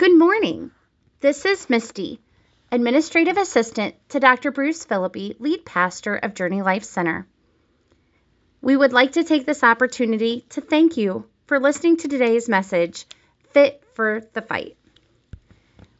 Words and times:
Good 0.00 0.18
morning. 0.18 0.70
This 1.20 1.44
is 1.44 1.68
Misty, 1.68 2.20
Administrative 2.72 3.36
Assistant 3.36 3.94
to 4.08 4.18
Dr. 4.18 4.50
Bruce 4.50 4.82
Philippi, 4.82 5.36
Lead 5.38 5.66
Pastor 5.66 6.16
of 6.16 6.32
Journey 6.32 6.62
Life 6.62 6.84
Center. 6.84 7.26
We 8.62 8.78
would 8.78 8.94
like 8.94 9.12
to 9.12 9.24
take 9.24 9.44
this 9.44 9.62
opportunity 9.62 10.46
to 10.48 10.62
thank 10.62 10.96
you 10.96 11.26
for 11.48 11.60
listening 11.60 11.98
to 11.98 12.08
today's 12.08 12.48
message, 12.48 13.04
Fit 13.50 13.84
for 13.92 14.22
the 14.32 14.40
Fight. 14.40 14.78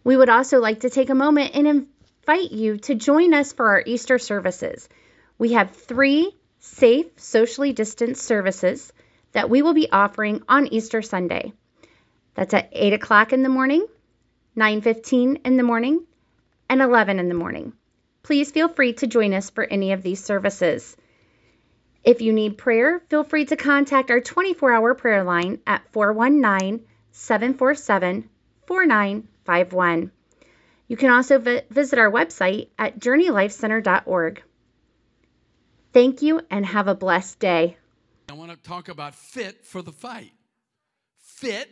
We 0.02 0.16
would 0.16 0.30
also 0.30 0.60
like 0.60 0.80
to 0.80 0.88
take 0.88 1.10
a 1.10 1.14
moment 1.14 1.54
and 1.54 1.66
invite 1.66 2.52
you 2.52 2.78
to 2.78 2.94
join 2.94 3.34
us 3.34 3.52
for 3.52 3.68
our 3.68 3.82
Easter 3.84 4.18
services. 4.18 4.88
We 5.36 5.52
have 5.52 5.72
three 5.72 6.34
safe, 6.60 7.08
socially 7.18 7.74
distanced 7.74 8.22
services 8.22 8.94
that 9.32 9.50
we 9.50 9.60
will 9.60 9.74
be 9.74 9.92
offering 9.92 10.42
on 10.48 10.68
Easter 10.68 11.02
Sunday. 11.02 11.52
That's 12.34 12.54
at 12.54 12.68
8 12.72 12.92
o'clock 12.94 13.32
in 13.32 13.42
the 13.42 13.48
morning, 13.48 13.86
9.15 14.56 15.40
in 15.44 15.56
the 15.56 15.62
morning, 15.62 16.06
and 16.68 16.80
11 16.80 17.18
in 17.18 17.28
the 17.28 17.34
morning. 17.34 17.72
Please 18.22 18.50
feel 18.50 18.68
free 18.68 18.92
to 18.94 19.06
join 19.06 19.34
us 19.34 19.50
for 19.50 19.64
any 19.64 19.92
of 19.92 20.02
these 20.02 20.22
services. 20.22 20.96
If 22.04 22.22
you 22.22 22.32
need 22.32 22.58
prayer, 22.58 23.00
feel 23.08 23.24
free 23.24 23.44
to 23.46 23.56
contact 23.56 24.10
our 24.10 24.20
24 24.20 24.72
hour 24.72 24.94
prayer 24.94 25.24
line 25.24 25.60
at 25.66 25.90
419 25.92 26.86
747 27.12 28.28
4951. 28.66 30.12
You 30.88 30.96
can 30.96 31.10
also 31.10 31.38
vi- 31.38 31.62
visit 31.70 31.98
our 31.98 32.10
website 32.10 32.68
at 32.78 32.98
journeylifecenter.org. 32.98 34.42
Thank 35.92 36.22
you 36.22 36.40
and 36.50 36.64
have 36.64 36.88
a 36.88 36.94
blessed 36.94 37.38
day. 37.38 37.76
I 38.28 38.34
want 38.34 38.50
to 38.50 38.56
talk 38.56 38.88
about 38.88 39.14
fit 39.14 39.64
for 39.64 39.82
the 39.82 39.92
fight. 39.92 40.32
Fit 41.18 41.68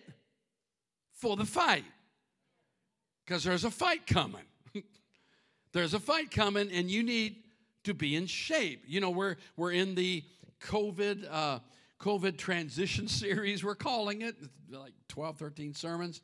for 1.18 1.36
the 1.36 1.44
fight. 1.44 1.84
Because 3.24 3.44
there's 3.44 3.64
a 3.64 3.70
fight 3.70 4.06
coming. 4.06 4.44
there's 5.72 5.94
a 5.94 6.00
fight 6.00 6.30
coming, 6.30 6.70
and 6.72 6.90
you 6.90 7.02
need 7.02 7.36
to 7.84 7.92
be 7.92 8.16
in 8.16 8.26
shape. 8.26 8.84
You 8.86 9.00
know, 9.00 9.10
we're, 9.10 9.36
we're 9.56 9.72
in 9.72 9.94
the 9.94 10.24
COVID, 10.60 11.26
uh, 11.30 11.58
COVID 12.00 12.38
transition 12.38 13.08
series, 13.08 13.62
we're 13.62 13.74
calling 13.74 14.22
it, 14.22 14.36
like 14.70 14.92
12, 15.08 15.36
13 15.36 15.74
sermons. 15.74 16.20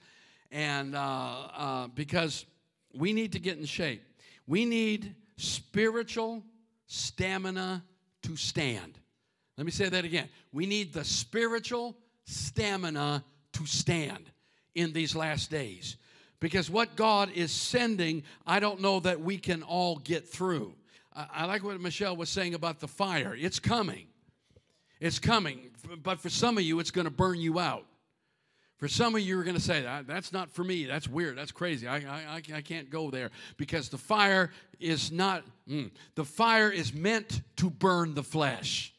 And 0.51 0.95
uh, 0.95 1.49
uh, 1.57 1.87
because 1.89 2.47
we 2.95 3.13
need 3.13 3.33
to 3.33 3.41
get 3.41 3.59
in 3.59 3.65
shape, 3.65 4.03
we 4.47 4.65
need 4.65 5.15
spiritual 5.37 6.45
stamina 6.87 7.83
to 8.23 8.37
stand. 8.37 8.99
Let 9.57 9.67
me 9.67 9.73
say 9.73 9.89
that 9.89 10.05
again. 10.05 10.29
We 10.53 10.67
need 10.67 10.93
the 10.93 11.05
spiritual 11.05 11.97
stamina 12.25 13.25
to 13.53 13.67
stand 13.67 14.31
in 14.75 14.93
these 14.93 15.15
last 15.15 15.51
days. 15.51 15.97
Because 16.41 16.69
what 16.69 16.97
God 16.97 17.31
is 17.35 17.51
sending, 17.53 18.23
I 18.47 18.61
don't 18.61 18.81
know 18.81 19.01
that 19.01 19.21
we 19.21 19.39
can 19.39 19.63
all 19.63 19.97
get 19.97 20.29
through. 20.29 20.75
I, 21.15 21.47
like 21.47 21.63
what 21.63 21.81
Michelle 21.81 22.17
was 22.17 22.29
saying 22.29 22.55
about 22.55 22.81
the 22.81 22.89
fire. 22.89 23.37
It's 23.39 23.61
coming. 23.61 24.07
It's 25.01 25.19
coming. 25.19 25.71
But 26.03 26.21
for 26.21 26.29
some 26.29 26.59
of 26.59 26.65
you, 26.65 26.81
it's 26.81 26.91
going 26.91 27.05
to 27.05 27.11
burn 27.11 27.41
you 27.41 27.61
out. 27.61 27.87
For 28.79 28.89
some 28.89 29.15
of 29.15 29.21
you 29.21 29.39
are 29.39 29.45
going 29.45 29.57
to 29.57 29.63
say, 29.63 29.83
that, 29.83 30.07
that's 30.07 30.33
not 30.33 30.51
for 30.51 30.65
me. 30.65 30.85
That's 30.85 31.09
weird. 31.09 31.39
That's 31.39 31.53
crazy. 31.53 31.87
I, 31.87 31.99
I, 31.99 32.43
I 32.53 32.61
can't 32.61 32.91
go 32.91 33.11
there 33.11 33.31
because 33.57 33.89
the 33.89 33.99
fire 33.99 34.51
is 34.81 35.13
not, 35.13 35.45
mm, 35.69 35.91
the 36.17 36.25
fire 36.25 36.71
is 36.71 36.93
meant 36.93 37.41
to 37.57 37.71
burn 37.71 38.15
the 38.15 38.25
flesh. 38.25 38.93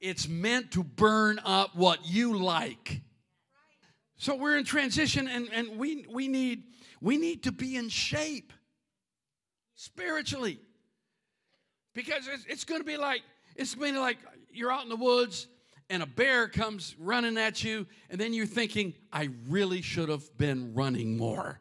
It's 0.00 0.28
meant 0.28 0.72
to 0.72 0.82
burn 0.82 1.38
up 1.44 1.76
what 1.76 2.04
you 2.04 2.36
like. 2.36 3.00
So 4.20 4.34
we're 4.34 4.58
in 4.58 4.64
transition 4.64 5.28
and, 5.28 5.48
and 5.50 5.78
we, 5.78 6.04
we, 6.10 6.28
need, 6.28 6.64
we 7.00 7.16
need 7.16 7.44
to 7.44 7.52
be 7.52 7.76
in 7.76 7.88
shape 7.88 8.52
spiritually. 9.76 10.60
Because 11.94 12.28
it's, 12.28 12.44
it's 12.46 12.64
going 12.64 12.82
to 12.82 12.86
be 12.86 12.98
like, 12.98 13.22
it's 13.56 13.74
going 13.74 13.94
to 13.94 13.94
be 13.94 13.98
like 13.98 14.18
you're 14.52 14.70
out 14.70 14.82
in 14.82 14.90
the 14.90 14.96
woods 14.96 15.46
and 15.88 16.02
a 16.02 16.06
bear 16.06 16.48
comes 16.48 16.94
running 16.98 17.38
at 17.38 17.64
you, 17.64 17.86
and 18.10 18.20
then 18.20 18.34
you're 18.34 18.44
thinking, 18.44 18.92
I 19.10 19.30
really 19.48 19.80
should 19.80 20.10
have 20.10 20.36
been 20.36 20.74
running 20.74 21.16
more. 21.16 21.58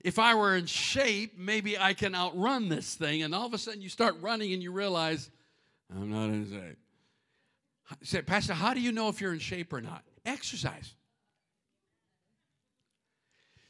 If 0.00 0.20
I 0.20 0.36
were 0.36 0.56
in 0.56 0.66
shape, 0.66 1.36
maybe 1.36 1.76
I 1.76 1.92
can 1.92 2.14
outrun 2.14 2.68
this 2.68 2.94
thing. 2.94 3.24
And 3.24 3.34
all 3.34 3.46
of 3.46 3.52
a 3.52 3.58
sudden 3.58 3.82
you 3.82 3.88
start 3.88 4.14
running 4.20 4.52
and 4.52 4.62
you 4.62 4.70
realize, 4.70 5.28
I'm 5.92 6.08
not 6.08 6.26
in 6.26 6.48
shape. 6.48 6.78
Say, 8.02 8.22
Pastor, 8.22 8.54
how 8.54 8.74
do 8.74 8.80
you 8.80 8.92
know 8.92 9.08
if 9.08 9.20
you're 9.20 9.32
in 9.32 9.38
shape 9.38 9.72
or 9.72 9.80
not? 9.80 10.02
Exercise. 10.24 10.94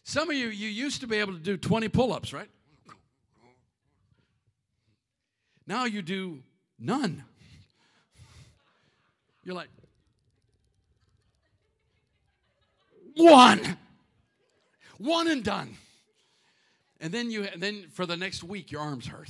Some 0.04 0.30
of 0.30 0.36
you, 0.36 0.48
you 0.48 0.68
used 0.68 1.00
to 1.00 1.06
be 1.06 1.16
able 1.16 1.32
to 1.32 1.38
do 1.38 1.56
20 1.56 1.88
pull 1.88 2.12
ups, 2.12 2.32
right? 2.32 2.48
Now 5.66 5.84
you 5.84 6.02
do 6.02 6.42
none. 6.78 7.24
You're 9.44 9.54
like, 9.54 9.68
one, 13.14 13.76
one 14.98 15.28
and 15.28 15.44
done. 15.44 15.76
And 17.00 17.12
then 17.12 17.30
you, 17.30 17.44
and 17.44 17.62
then 17.62 17.86
for 17.90 18.06
the 18.06 18.16
next 18.16 18.44
week, 18.44 18.70
your 18.70 18.80
arms 18.80 19.06
hurt. 19.06 19.28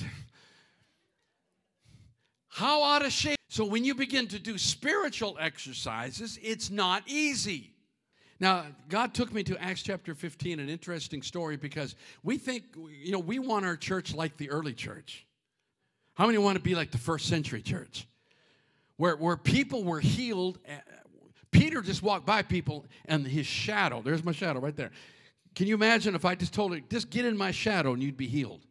How 2.48 2.82
out 2.84 3.04
of 3.04 3.12
shape. 3.12 3.38
So 3.52 3.66
when 3.66 3.84
you 3.84 3.94
begin 3.94 4.28
to 4.28 4.38
do 4.38 4.56
spiritual 4.56 5.36
exercises, 5.38 6.38
it's 6.42 6.70
not 6.70 7.02
easy. 7.06 7.74
Now, 8.40 8.64
God 8.88 9.12
took 9.12 9.30
me 9.30 9.42
to 9.42 9.62
Acts 9.62 9.82
chapter 9.82 10.14
15, 10.14 10.58
an 10.58 10.70
interesting 10.70 11.20
story 11.20 11.58
because 11.58 11.94
we 12.22 12.38
think, 12.38 12.64
you 12.74 13.12
know, 13.12 13.18
we 13.18 13.38
want 13.38 13.66
our 13.66 13.76
church 13.76 14.14
like 14.14 14.38
the 14.38 14.48
early 14.48 14.72
church. 14.72 15.26
How 16.14 16.24
many 16.24 16.38
want 16.38 16.56
to 16.56 16.62
be 16.62 16.74
like 16.74 16.92
the 16.92 16.98
first 16.98 17.26
century 17.26 17.60
church? 17.60 18.08
Where, 18.96 19.16
where 19.16 19.36
people 19.36 19.84
were 19.84 20.00
healed. 20.00 20.58
Eh, 20.64 20.78
Peter 21.50 21.82
just 21.82 22.02
walked 22.02 22.24
by 22.24 22.40
people 22.40 22.86
and 23.04 23.26
his 23.26 23.46
shadow, 23.46 24.00
there's 24.00 24.24
my 24.24 24.32
shadow 24.32 24.60
right 24.60 24.76
there. 24.76 24.92
Can 25.54 25.66
you 25.66 25.74
imagine 25.74 26.14
if 26.14 26.24
I 26.24 26.36
just 26.36 26.54
told 26.54 26.72
you, 26.72 26.80
just 26.88 27.10
get 27.10 27.26
in 27.26 27.36
my 27.36 27.50
shadow 27.50 27.92
and 27.92 28.02
you'd 28.02 28.16
be 28.16 28.28
healed? 28.28 28.64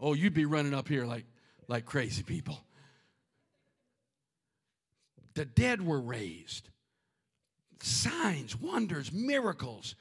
Oh, 0.00 0.12
you'd 0.12 0.34
be 0.34 0.44
running 0.44 0.74
up 0.74 0.88
here 0.88 1.06
like, 1.06 1.26
like 1.68 1.86
crazy 1.86 2.24
people. 2.24 2.58
The 5.40 5.46
dead 5.46 5.80
were 5.80 6.02
raised. 6.02 6.68
Signs, 7.80 8.60
wonders, 8.60 9.10
miracles. 9.10 9.94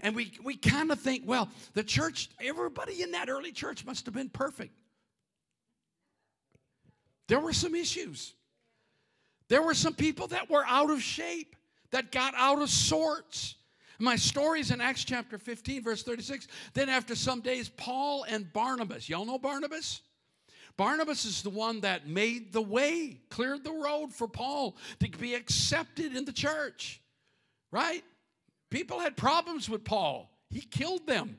And 0.00 0.16
we, 0.16 0.32
we 0.42 0.56
kind 0.56 0.90
of 0.90 0.98
think, 0.98 1.24
well, 1.26 1.50
the 1.74 1.84
church, 1.84 2.30
everybody 2.40 3.02
in 3.02 3.10
that 3.10 3.28
early 3.28 3.52
church 3.52 3.84
must 3.84 4.06
have 4.06 4.14
been 4.14 4.30
perfect. 4.30 4.72
There 7.28 7.40
were 7.40 7.52
some 7.52 7.74
issues. 7.74 8.32
There 9.48 9.60
were 9.60 9.74
some 9.74 9.92
people 9.92 10.28
that 10.28 10.48
were 10.48 10.64
out 10.66 10.90
of 10.90 11.02
shape, 11.02 11.56
that 11.90 12.10
got 12.10 12.32
out 12.34 12.62
of 12.62 12.70
sorts. 12.70 13.56
My 13.98 14.16
story's 14.16 14.70
in 14.70 14.80
Acts 14.80 15.04
chapter 15.04 15.36
15, 15.36 15.82
verse 15.82 16.04
36. 16.04 16.48
Then, 16.72 16.88
after 16.88 17.14
some 17.14 17.42
days, 17.42 17.68
Paul 17.68 18.24
and 18.26 18.50
Barnabas, 18.50 19.10
y'all 19.10 19.26
know 19.26 19.38
Barnabas? 19.38 20.00
Barnabas 20.76 21.24
is 21.24 21.42
the 21.42 21.50
one 21.50 21.80
that 21.80 22.06
made 22.06 22.52
the 22.52 22.60
way, 22.60 23.20
cleared 23.30 23.64
the 23.64 23.72
road 23.72 24.12
for 24.12 24.28
Paul 24.28 24.76
to 25.00 25.08
be 25.08 25.34
accepted 25.34 26.14
in 26.14 26.24
the 26.24 26.32
church, 26.32 27.00
right? 27.70 28.04
People 28.70 29.00
had 29.00 29.16
problems 29.16 29.70
with 29.70 29.84
Paul, 29.84 30.30
he 30.50 30.60
killed 30.60 31.06
them. 31.06 31.38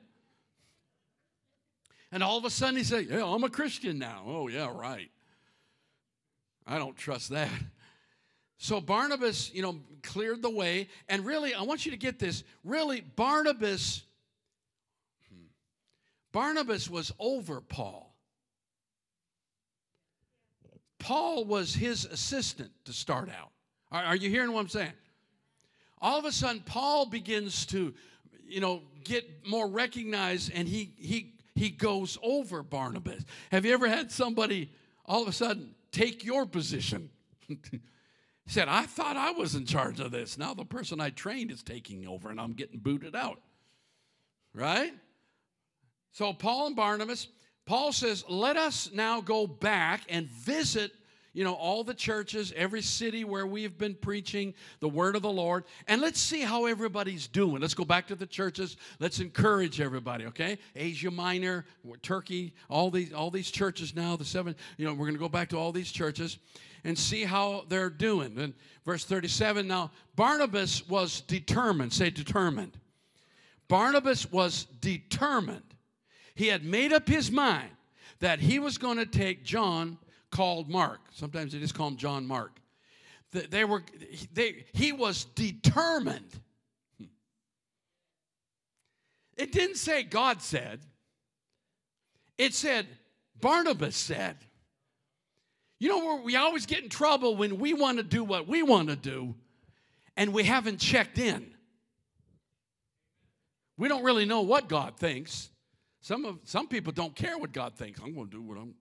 And 2.11 2.23
all 2.23 2.37
of 2.37 2.45
a 2.45 2.49
sudden 2.49 2.77
he 2.77 2.83
said, 2.83 3.07
Yeah, 3.09 3.25
I'm 3.25 3.43
a 3.43 3.49
Christian 3.49 3.99
now. 3.99 4.23
Oh, 4.25 4.47
yeah, 4.47 4.71
right. 4.73 5.11
I 6.65 6.77
don't 6.77 6.95
trust 6.95 7.29
that. 7.29 7.51
So 8.57 8.81
Barnabas, 8.81 9.53
you 9.53 9.61
know, 9.61 9.79
cleared 10.03 10.41
the 10.41 10.49
way. 10.49 10.87
And 11.07 11.25
really, 11.25 11.53
I 11.53 11.61
want 11.61 11.85
you 11.85 11.91
to 11.91 11.97
get 11.97 12.17
this. 12.17 12.43
Really, 12.63 13.01
Barnabas, 13.01 14.03
hmm, 15.29 15.45
Barnabas 16.31 16.89
was 16.89 17.11
over 17.19 17.61
Paul. 17.61 18.06
Paul 21.07 21.45
was 21.45 21.73
his 21.73 22.03
assistant 22.03 22.69
to 22.83 22.91
start 22.91 23.29
out. 23.29 23.51
Are, 23.93 24.03
are, 24.03 24.15
you 24.17 24.29
hearing 24.29 24.51
what 24.51 24.59
I'm 24.59 24.67
saying? 24.67 24.91
All 26.01 26.19
of 26.19 26.25
a 26.25 26.33
sudden, 26.33 26.61
Paul 26.65 27.05
begins 27.05 27.65
to, 27.67 27.93
you 28.45 28.59
know, 28.59 28.81
get 29.05 29.47
more 29.47 29.69
recognized 29.69 30.51
and 30.53 30.67
he, 30.67 30.91
he, 30.97 31.35
he 31.55 31.69
goes 31.69 32.17
over 32.21 32.61
Barnabas. 32.61 33.23
Have 33.53 33.63
you 33.63 33.73
ever 33.73 33.87
had 33.87 34.11
somebody 34.11 34.69
all 35.05 35.21
of 35.21 35.29
a 35.29 35.31
sudden 35.31 35.75
take 35.93 36.25
your 36.25 36.45
position? 36.45 37.09
he 37.47 37.57
said, 38.47 38.67
I 38.67 38.81
thought 38.85 39.15
I 39.15 39.31
was 39.31 39.55
in 39.55 39.65
charge 39.65 40.01
of 40.01 40.11
this. 40.11 40.37
Now 40.37 40.53
the 40.53 40.65
person 40.65 40.99
I 40.99 41.11
trained 41.11 41.51
is 41.51 41.63
taking 41.63 42.05
over 42.05 42.29
and 42.29 42.37
I'm 42.37 42.51
getting 42.51 42.79
booted 42.79 43.15
out. 43.15 43.39
Right? 44.53 44.91
So 46.11 46.33
Paul 46.33 46.67
and 46.67 46.75
Barnabas, 46.75 47.29
Paul 47.67 47.91
says, 47.91 48.23
let 48.27 48.57
us 48.57 48.89
now 48.93 49.21
go 49.21 49.45
back 49.45 50.01
and 50.09 50.25
visit 50.27 50.93
you 51.33 51.43
know, 51.43 51.53
all 51.53 51.83
the 51.83 51.93
churches, 51.93 52.51
every 52.55 52.81
city 52.81 53.23
where 53.23 53.45
we've 53.45 53.77
been 53.77 53.93
preaching 53.93 54.55
the 54.79 54.89
word 54.89 55.15
of 55.15 55.21
the 55.21 55.29
Lord, 55.29 55.65
and 55.87 56.01
let's 56.01 56.19
see 56.19 56.41
how 56.41 56.65
everybody's 56.65 57.27
doing. 57.27 57.61
Let's 57.61 57.75
go 57.75 57.85
back 57.85 58.07
to 58.07 58.15
the 58.15 58.25
churches. 58.25 58.75
Let's 58.99 59.19
encourage 59.19 59.79
everybody, 59.79 60.25
okay? 60.25 60.57
Asia 60.75 61.11
Minor, 61.11 61.65
Turkey, 62.01 62.55
all 62.71 62.89
these 62.89 63.13
all 63.13 63.29
these 63.29 63.51
churches 63.51 63.95
now, 63.95 64.15
the 64.15 64.25
seven, 64.25 64.55
you 64.77 64.85
know, 64.85 64.93
we're 64.93 65.05
going 65.05 65.13
to 65.13 65.19
go 65.19 65.29
back 65.29 65.49
to 65.49 65.59
all 65.59 65.71
these 65.71 65.91
churches 65.91 66.39
and 66.83 66.97
see 66.97 67.23
how 67.23 67.65
they're 67.69 67.91
doing. 67.91 68.35
And 68.39 68.55
verse 68.83 69.05
37, 69.05 69.67
now 69.67 69.91
Barnabas 70.15 70.89
was 70.89 71.21
determined, 71.21 71.93
say 71.93 72.09
determined. 72.09 72.75
Barnabas 73.67 74.31
was 74.31 74.65
determined. 74.81 75.66
He 76.37 76.47
had 76.49 76.63
made 76.63 76.93
up 76.93 77.07
his 77.07 77.31
mind 77.31 77.71
that 78.19 78.39
he 78.39 78.59
was 78.59 78.77
going 78.77 78.97
to 78.97 79.07
take 79.07 79.43
John 79.43 79.97
called 80.29 80.69
Mark. 80.69 80.99
Sometimes 81.11 81.51
they 81.51 81.57
just 81.57 81.73
call 81.73 81.87
him 81.87 81.97
John 81.97 82.27
Mark. 82.27 82.59
They 83.31 83.65
were, 83.65 83.81
they, 84.35 84.65
he 84.71 84.91
was 84.91 85.25
determined. 85.25 86.29
Hmm. 86.99 87.07
It 89.35 89.51
didn't 89.51 89.77
say 89.77 90.03
God 90.03 90.43
said, 90.43 90.81
it 92.37 92.53
said 92.53 92.85
Barnabas 93.41 93.95
said. 93.95 94.37
You 95.79 95.89
know 95.89 96.21
we 96.23 96.35
always 96.35 96.67
get 96.67 96.83
in 96.83 96.89
trouble 96.89 97.35
when 97.35 97.57
we 97.57 97.73
want 97.73 97.97
to 97.97 98.03
do 98.03 98.23
what 98.23 98.47
we 98.47 98.61
want 98.61 98.89
to 98.89 98.95
do 98.95 99.33
and 100.15 100.33
we 100.33 100.43
haven't 100.43 100.77
checked 100.77 101.17
in. 101.17 101.47
We 103.75 103.87
don't 103.87 104.03
really 104.03 104.25
know 104.25 104.41
what 104.41 104.69
God 104.69 104.97
thinks. 104.97 105.49
Some 106.01 106.25
of 106.25 106.39
some 106.43 106.67
people 106.67 106.93
don't 106.93 107.15
care 107.15 107.37
what 107.37 107.51
God 107.51 107.75
thinks. 107.75 107.99
I'm 108.01 108.13
going 108.13 108.27
to 108.27 108.37
do 108.37 108.41
what 108.41 108.57
I'm 108.57 108.73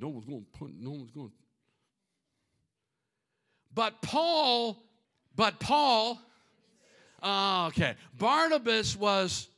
no 0.00 0.08
one's 0.08 0.26
going 0.26 0.44
to 0.44 0.58
put, 0.58 0.74
no 0.78 0.90
one's 0.90 1.10
going. 1.10 1.32
But 3.74 4.00
Paul, 4.00 4.82
but 5.34 5.58
Paul, 5.58 6.20
uh, 7.22 7.66
okay, 7.68 7.96
Barnabas 8.16 8.96
was 8.96 9.48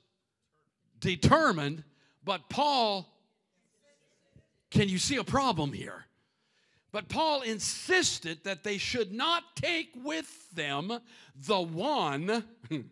determined, 0.99 1.85
but 2.25 2.49
Paul, 2.49 3.07
can 4.71 4.89
you 4.89 4.99
see 4.99 5.17
a 5.17 5.25
problem 5.25 5.73
here? 5.73 6.07
But 6.93 7.09
Paul 7.09 7.43
insisted 7.43 8.43
that 8.45 8.65
they 8.65 8.79
should 8.79 9.13
not 9.13 9.45
take 9.55 9.91
with 10.03 10.51
them 10.53 11.01
the 11.47 11.61
one 11.61 12.45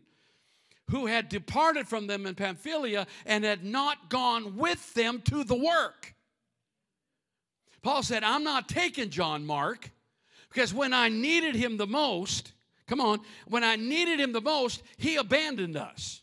who 0.90 1.06
had 1.06 1.28
departed 1.28 1.86
from 1.86 2.06
them 2.06 2.26
in 2.26 2.34
Pamphylia 2.34 3.06
and 3.26 3.44
had 3.44 3.64
not 3.64 4.08
gone 4.08 4.56
with 4.56 4.94
them 4.94 5.20
to 5.22 5.44
the 5.44 5.56
work. 5.56 6.14
Paul 7.82 8.02
said, 8.02 8.24
I'm 8.24 8.44
not 8.44 8.68
taking 8.68 9.10
John 9.10 9.46
Mark 9.46 9.90
because 10.50 10.74
when 10.74 10.92
I 10.92 11.08
needed 11.08 11.54
him 11.54 11.76
the 11.76 11.86
most, 11.86 12.52
come 12.86 13.00
on, 13.00 13.20
when 13.46 13.64
I 13.64 13.76
needed 13.76 14.18
him 14.20 14.32
the 14.32 14.40
most, 14.40 14.82
he 14.96 15.16
abandoned 15.16 15.76
us. 15.76 16.22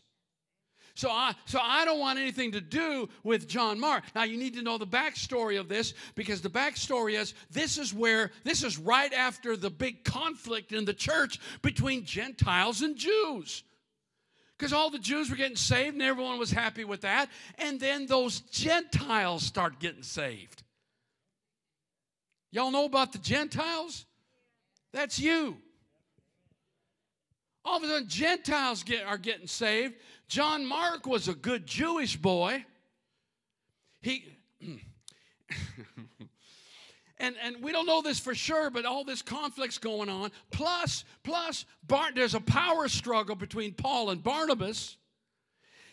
So 0.94 1.10
I, 1.10 1.34
so 1.44 1.58
I 1.62 1.84
don't 1.84 2.00
want 2.00 2.18
anything 2.18 2.52
to 2.52 2.60
do 2.60 3.08
with 3.22 3.46
John 3.46 3.78
Mark. 3.78 4.04
Now 4.14 4.22
you 4.22 4.38
need 4.38 4.54
to 4.54 4.62
know 4.62 4.78
the 4.78 4.86
backstory 4.86 5.60
of 5.60 5.68
this 5.68 5.92
because 6.14 6.40
the 6.40 6.48
backstory 6.48 7.18
is 7.18 7.34
this 7.50 7.76
is 7.76 7.92
where 7.92 8.30
this 8.44 8.62
is 8.62 8.78
right 8.78 9.12
after 9.12 9.58
the 9.58 9.68
big 9.68 10.04
conflict 10.04 10.72
in 10.72 10.86
the 10.86 10.94
church 10.94 11.38
between 11.60 12.06
Gentiles 12.06 12.80
and 12.80 12.96
Jews. 12.96 13.62
Because 14.58 14.72
all 14.72 14.90
the 14.90 14.98
Jews 14.98 15.28
were 15.28 15.36
getting 15.36 15.56
saved 15.56 15.94
and 15.94 16.02
everyone 16.02 16.38
was 16.38 16.50
happy 16.50 16.84
with 16.84 17.02
that. 17.02 17.28
And 17.58 17.78
then 17.78 18.06
those 18.06 18.40
Gentiles 18.40 19.42
start 19.42 19.78
getting 19.80 20.02
saved. 20.02 20.62
Y'all 22.50 22.70
know 22.70 22.86
about 22.86 23.12
the 23.12 23.18
Gentiles? 23.18 24.06
That's 24.92 25.18
you. 25.18 25.58
All 27.64 27.78
of 27.78 27.82
a 27.82 27.88
sudden, 27.88 28.08
Gentiles 28.08 28.82
get, 28.82 29.04
are 29.04 29.18
getting 29.18 29.48
saved. 29.48 29.94
John 30.28 30.64
Mark 30.64 31.06
was 31.06 31.28
a 31.28 31.34
good 31.34 31.66
Jewish 31.66 32.16
boy. 32.16 32.64
He. 34.00 34.24
and, 37.18 37.34
and 37.42 37.62
we 37.62 37.72
don't 37.72 37.86
know 37.86 38.02
this 38.02 38.18
for 38.18 38.34
sure, 38.34 38.70
but 38.70 38.84
all 38.84 39.04
this 39.04 39.22
conflict's 39.22 39.78
going 39.78 40.08
on. 40.08 40.30
Plus, 40.50 41.04
plus, 41.22 41.64
Bar- 41.86 42.12
there's 42.14 42.34
a 42.34 42.40
power 42.40 42.88
struggle 42.88 43.34
between 43.34 43.72
Paul 43.72 44.10
and 44.10 44.22
Barnabas. 44.22 44.96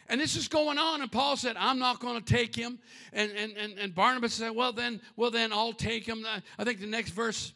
And 0.10 0.20
this 0.20 0.36
is 0.36 0.50
going 0.50 0.78
on, 0.78 1.02
and 1.02 1.10
Paul 1.10 1.38
said, 1.38 1.56
I'm 1.58 1.80
not 1.80 2.00
going 2.00 2.22
to 2.22 2.34
take 2.34 2.54
him. 2.54 2.78
And, 3.14 3.32
and, 3.32 3.56
and, 3.56 3.80
and 3.80 3.96
Barnabas 3.96 4.34
said, 4.34 4.52
Well, 4.52 4.74
then, 4.74 5.00
well, 5.16 5.32
then 5.32 5.54
I'll 5.54 5.72
take 5.72 6.06
him. 6.06 6.26
I 6.58 6.64
think 6.64 6.82
the 6.82 6.88
next 6.88 7.12
verse. 7.12 7.54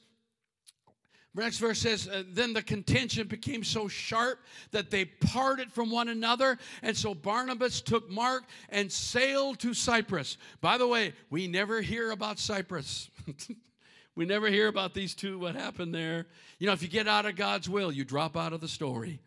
Next 1.43 1.59
verse 1.59 1.79
says, 1.79 2.07
uh, 2.07 2.23
Then 2.31 2.53
the 2.53 2.61
contention 2.61 3.27
became 3.27 3.63
so 3.63 3.87
sharp 3.87 4.39
that 4.71 4.89
they 4.89 5.05
parted 5.05 5.71
from 5.71 5.91
one 5.91 6.09
another. 6.09 6.57
And 6.81 6.95
so 6.95 7.13
Barnabas 7.13 7.81
took 7.81 8.09
Mark 8.09 8.43
and 8.69 8.91
sailed 8.91 9.59
to 9.59 9.73
Cyprus. 9.73 10.37
By 10.61 10.77
the 10.77 10.87
way, 10.87 11.13
we 11.29 11.47
never 11.47 11.81
hear 11.81 12.11
about 12.11 12.39
Cyprus. 12.39 13.09
we 14.15 14.25
never 14.25 14.47
hear 14.47 14.67
about 14.67 14.93
these 14.93 15.13
two, 15.13 15.37
what 15.37 15.55
happened 15.55 15.93
there. 15.93 16.25
You 16.59 16.67
know, 16.67 16.73
if 16.73 16.81
you 16.81 16.87
get 16.87 17.07
out 17.07 17.25
of 17.25 17.35
God's 17.35 17.69
will, 17.69 17.91
you 17.91 18.03
drop 18.03 18.35
out 18.35 18.53
of 18.53 18.61
the 18.61 18.67
story. 18.67 19.19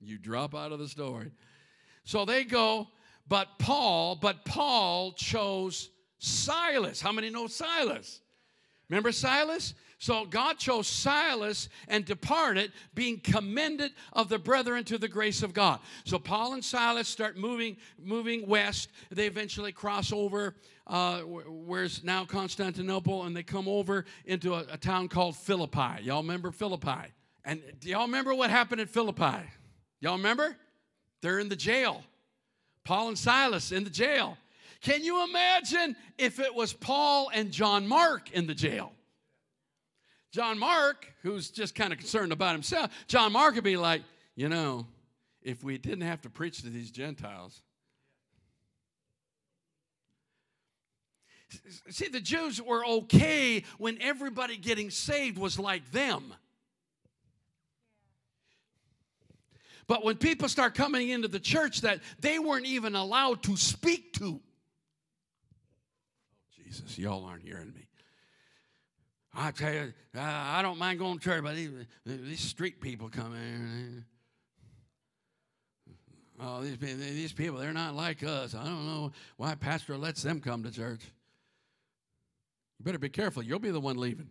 You 0.00 0.18
drop 0.18 0.54
out 0.54 0.72
of 0.72 0.78
the 0.78 0.88
story. 0.88 1.30
So 2.04 2.24
they 2.24 2.44
go, 2.44 2.88
but 3.28 3.58
Paul, 3.58 4.16
but 4.16 4.44
Paul 4.44 5.12
chose 5.12 5.90
Silas. 6.18 7.00
How 7.00 7.12
many 7.12 7.30
know 7.30 7.46
Silas? 7.46 8.20
Remember 8.88 9.12
Silas? 9.12 9.74
So 10.00 10.24
God 10.24 10.56
chose 10.56 10.86
Silas 10.86 11.68
and 11.86 12.06
departed, 12.06 12.72
being 12.94 13.20
commended 13.20 13.92
of 14.14 14.30
the 14.30 14.38
brethren 14.38 14.82
to 14.84 14.96
the 14.96 15.08
grace 15.08 15.42
of 15.42 15.52
God. 15.52 15.78
So 16.04 16.18
Paul 16.18 16.54
and 16.54 16.64
Silas 16.64 17.06
start 17.06 17.36
moving, 17.36 17.76
moving 18.02 18.48
west. 18.48 18.88
They 19.10 19.26
eventually 19.26 19.72
cross 19.72 20.10
over 20.10 20.54
uh, 20.86 21.20
where's 21.20 22.02
now 22.02 22.24
Constantinople, 22.24 23.24
and 23.24 23.36
they 23.36 23.42
come 23.42 23.68
over 23.68 24.06
into 24.24 24.54
a, 24.54 24.64
a 24.72 24.78
town 24.78 25.06
called 25.08 25.36
Philippi. 25.36 26.02
Y'all 26.02 26.22
remember 26.22 26.50
Philippi? 26.50 27.12
And 27.44 27.62
do 27.78 27.90
y'all 27.90 28.06
remember 28.06 28.34
what 28.34 28.48
happened 28.48 28.80
at 28.80 28.88
Philippi? 28.88 29.46
Y'all 30.00 30.16
remember? 30.16 30.56
They're 31.20 31.40
in 31.40 31.50
the 31.50 31.56
jail. 31.56 32.02
Paul 32.84 33.08
and 33.08 33.18
Silas 33.18 33.70
in 33.70 33.84
the 33.84 33.90
jail. 33.90 34.38
Can 34.80 35.04
you 35.04 35.28
imagine 35.28 35.94
if 36.16 36.40
it 36.40 36.54
was 36.54 36.72
Paul 36.72 37.30
and 37.34 37.52
John 37.52 37.86
Mark 37.86 38.30
in 38.30 38.46
the 38.46 38.54
jail? 38.54 38.94
John 40.30 40.58
Mark, 40.58 41.12
who's 41.22 41.50
just 41.50 41.74
kind 41.74 41.92
of 41.92 41.98
concerned 41.98 42.32
about 42.32 42.52
himself, 42.52 42.90
John 43.08 43.32
Mark 43.32 43.54
would 43.56 43.64
be 43.64 43.76
like, 43.76 44.02
you 44.36 44.48
know, 44.48 44.86
if 45.42 45.64
we 45.64 45.78
didn't 45.78 46.02
have 46.02 46.20
to 46.22 46.30
preach 46.30 46.62
to 46.62 46.70
these 46.70 46.90
Gentiles. 46.90 47.62
See, 51.88 52.08
the 52.08 52.20
Jews 52.20 52.62
were 52.62 52.84
okay 52.86 53.64
when 53.78 54.00
everybody 54.00 54.56
getting 54.56 54.90
saved 54.90 55.36
was 55.36 55.58
like 55.58 55.90
them. 55.90 56.32
But 59.88 60.04
when 60.04 60.16
people 60.16 60.48
start 60.48 60.76
coming 60.76 61.08
into 61.08 61.26
the 61.26 61.40
church 61.40 61.80
that 61.80 61.98
they 62.20 62.38
weren't 62.38 62.66
even 62.66 62.94
allowed 62.94 63.42
to 63.44 63.56
speak 63.56 64.12
to, 64.20 64.40
Jesus, 66.64 66.96
y'all 66.96 67.24
aren't 67.24 67.42
hearing 67.42 67.72
me. 67.74 67.89
I 69.32 69.50
tell 69.52 69.72
you, 69.72 69.92
I 70.18 70.60
don't 70.62 70.78
mind 70.78 70.98
going 70.98 71.18
to 71.18 71.24
church, 71.24 71.42
but 71.42 71.54
these, 71.54 72.40
street 72.40 72.80
people 72.80 73.08
come 73.08 73.34
in. 73.34 74.04
Oh, 76.42 76.62
these, 76.62 76.78
these 76.78 77.32
people, 77.32 77.58
they're 77.58 77.72
not 77.72 77.94
like 77.94 78.24
us. 78.24 78.54
I 78.54 78.64
don't 78.64 78.86
know 78.86 79.12
why 79.36 79.54
pastor 79.54 79.96
lets 79.96 80.22
them 80.22 80.40
come 80.40 80.62
to 80.64 80.70
church. 80.70 81.02
You 82.78 82.84
better 82.84 82.98
be 82.98 83.10
careful. 83.10 83.42
You'll 83.42 83.58
be 83.58 83.70
the 83.70 83.80
one 83.80 83.98
leaving 83.98 84.30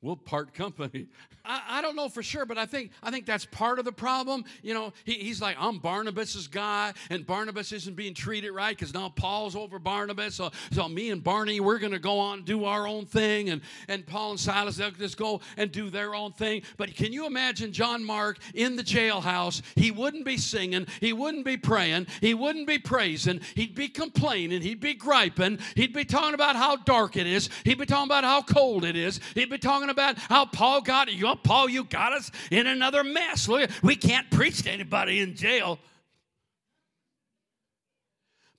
we'll 0.00 0.16
part 0.16 0.54
company. 0.54 1.06
I, 1.44 1.62
I, 1.68 1.82
don't 1.82 1.96
know 1.96 2.08
for 2.08 2.22
sure, 2.22 2.44
but 2.46 2.58
I 2.58 2.66
think 2.66 2.90
I 3.02 3.10
think 3.10 3.26
that's 3.26 3.46
part 3.46 3.78
of 3.78 3.84
the 3.84 3.92
problem. 3.92 4.44
You 4.62 4.74
know, 4.74 4.92
he, 5.04 5.14
he's 5.14 5.40
like, 5.40 5.56
I'm 5.58 5.78
Barnabas's 5.78 6.46
guy, 6.46 6.92
and 7.10 7.26
Barnabas 7.26 7.72
isn't 7.72 7.96
being 7.96 8.14
treated 8.14 8.52
right 8.52 8.76
because 8.76 8.94
now 8.94 9.08
Paul's 9.08 9.56
over 9.56 9.78
Barnabas. 9.78 10.36
So, 10.36 10.50
so 10.70 10.88
me 10.88 11.10
and 11.10 11.24
Barney, 11.24 11.60
we're 11.60 11.78
going 11.78 11.92
to 11.92 11.98
go 11.98 12.18
on 12.18 12.38
and 12.38 12.46
do 12.46 12.64
our 12.64 12.86
own 12.86 13.06
thing, 13.06 13.50
and 13.50 13.62
and 13.88 14.06
Paul 14.06 14.32
and 14.32 14.40
Silas 14.40 14.76
they'll 14.76 14.90
just 14.90 15.16
go 15.16 15.40
and 15.56 15.72
do 15.72 15.90
their 15.90 16.14
own 16.14 16.32
thing. 16.32 16.62
But 16.76 16.94
can 16.94 17.12
you 17.12 17.26
imagine 17.26 17.72
John 17.72 18.04
Mark 18.04 18.38
in 18.54 18.76
the 18.76 18.84
jailhouse? 18.84 19.62
He 19.74 19.90
wouldn't 19.90 20.24
be 20.24 20.36
singing, 20.36 20.86
he 21.00 21.12
wouldn't 21.12 21.44
be 21.44 21.56
praying, 21.56 22.06
he 22.20 22.34
wouldn't 22.34 22.66
be 22.66 22.78
praising, 22.78 23.40
he'd 23.54 23.74
be 23.74 23.88
complaining, 23.88 24.62
he'd 24.62 24.80
be 24.80 24.94
griping, 24.94 25.58
he'd 25.74 25.92
be 25.92 26.04
talking 26.04 26.34
about 26.34 26.56
how 26.56 26.76
dark 26.76 27.16
it 27.16 27.26
is, 27.26 27.48
he'd 27.64 27.78
be 27.78 27.86
talking 27.86 28.08
about 28.08 28.24
how 28.24 28.42
cold 28.42 28.84
it 28.84 28.96
is, 28.96 29.18
he'd 29.34 29.50
be 29.50 29.58
talking 29.58 29.87
talking 29.94 30.14
about 30.14 30.18
how 30.28 30.44
Paul 30.44 30.80
got 30.80 31.12
you. 31.12 31.34
Paul, 31.42 31.68
you 31.68 31.84
got 31.84 32.12
us 32.12 32.30
in 32.50 32.66
another 32.66 33.04
mess. 33.04 33.48
Look, 33.48 33.70
we 33.82 33.96
can't 33.96 34.30
preach 34.30 34.62
to 34.62 34.70
anybody 34.70 35.20
in 35.20 35.34
jail. 35.34 35.78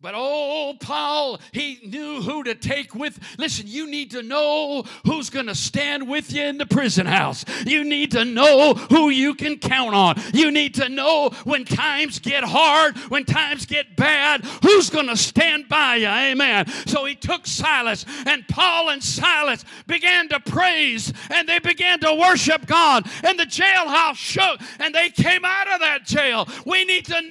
But 0.01 0.13
oh, 0.15 0.75
Paul, 0.79 1.41
he 1.51 1.79
knew 1.83 2.21
who 2.21 2.43
to 2.45 2.55
take 2.55 2.95
with. 2.95 3.19
Listen, 3.37 3.65
you 3.67 3.85
need 3.85 4.11
to 4.11 4.23
know 4.23 4.83
who's 5.05 5.29
going 5.29 5.47
to 5.47 5.55
stand 5.55 6.07
with 6.07 6.31
you 6.31 6.43
in 6.43 6.57
the 6.57 6.65
prison 6.65 7.05
house. 7.05 7.43
You 7.65 7.83
need 7.83 8.11
to 8.11 8.23
know 8.23 8.75
who 8.75 9.09
you 9.09 9.35
can 9.35 9.57
count 9.57 9.93
on. 9.93 10.15
You 10.33 10.51
need 10.51 10.75
to 10.75 10.87
know 10.87 11.31
when 11.43 11.65
times 11.65 12.19
get 12.19 12.45
hard, 12.45 12.95
when 13.09 13.25
times 13.25 13.65
get 13.65 13.97
bad, 13.97 14.45
who's 14.63 14.89
going 14.89 15.07
to 15.07 15.17
stand 15.17 15.67
by 15.67 15.97
you. 15.97 16.07
Amen. 16.07 16.67
So 16.85 17.03
he 17.03 17.15
took 17.15 17.45
Silas, 17.45 18.05
and 18.25 18.47
Paul 18.47 18.91
and 18.91 19.03
Silas 19.03 19.65
began 19.85 20.29
to 20.29 20.39
praise 20.39 21.11
and 21.29 21.47
they 21.47 21.59
began 21.59 21.99
to 21.99 22.13
worship 22.15 22.65
God. 22.65 23.05
And 23.23 23.37
the 23.37 23.43
jailhouse 23.43 24.15
shook 24.15 24.61
and 24.79 24.95
they 24.95 25.09
came 25.09 25.43
out 25.43 25.67
of 25.67 25.81
that 25.81 26.05
jail. 26.05 26.47
We 26.65 26.85
need 26.85 27.05
to 27.07 27.21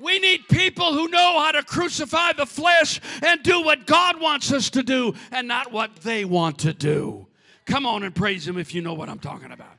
we 0.00 0.18
need 0.18 0.48
people 0.48 0.92
who 0.92 1.08
know 1.08 1.40
how 1.40 1.52
to 1.52 1.62
crucify 1.62 2.32
the 2.32 2.46
flesh 2.46 3.00
and 3.22 3.42
do 3.42 3.62
what 3.62 3.86
God 3.86 4.20
wants 4.20 4.52
us 4.52 4.70
to 4.70 4.82
do 4.82 5.14
and 5.30 5.48
not 5.48 5.72
what 5.72 5.96
they 5.96 6.24
want 6.24 6.58
to 6.60 6.72
do. 6.72 7.26
Come 7.66 7.84
on 7.84 8.02
and 8.02 8.14
praise 8.14 8.46
Him 8.46 8.58
if 8.58 8.74
you 8.74 8.80
know 8.80 8.94
what 8.94 9.08
I'm 9.08 9.18
talking 9.18 9.52
about. 9.52 9.76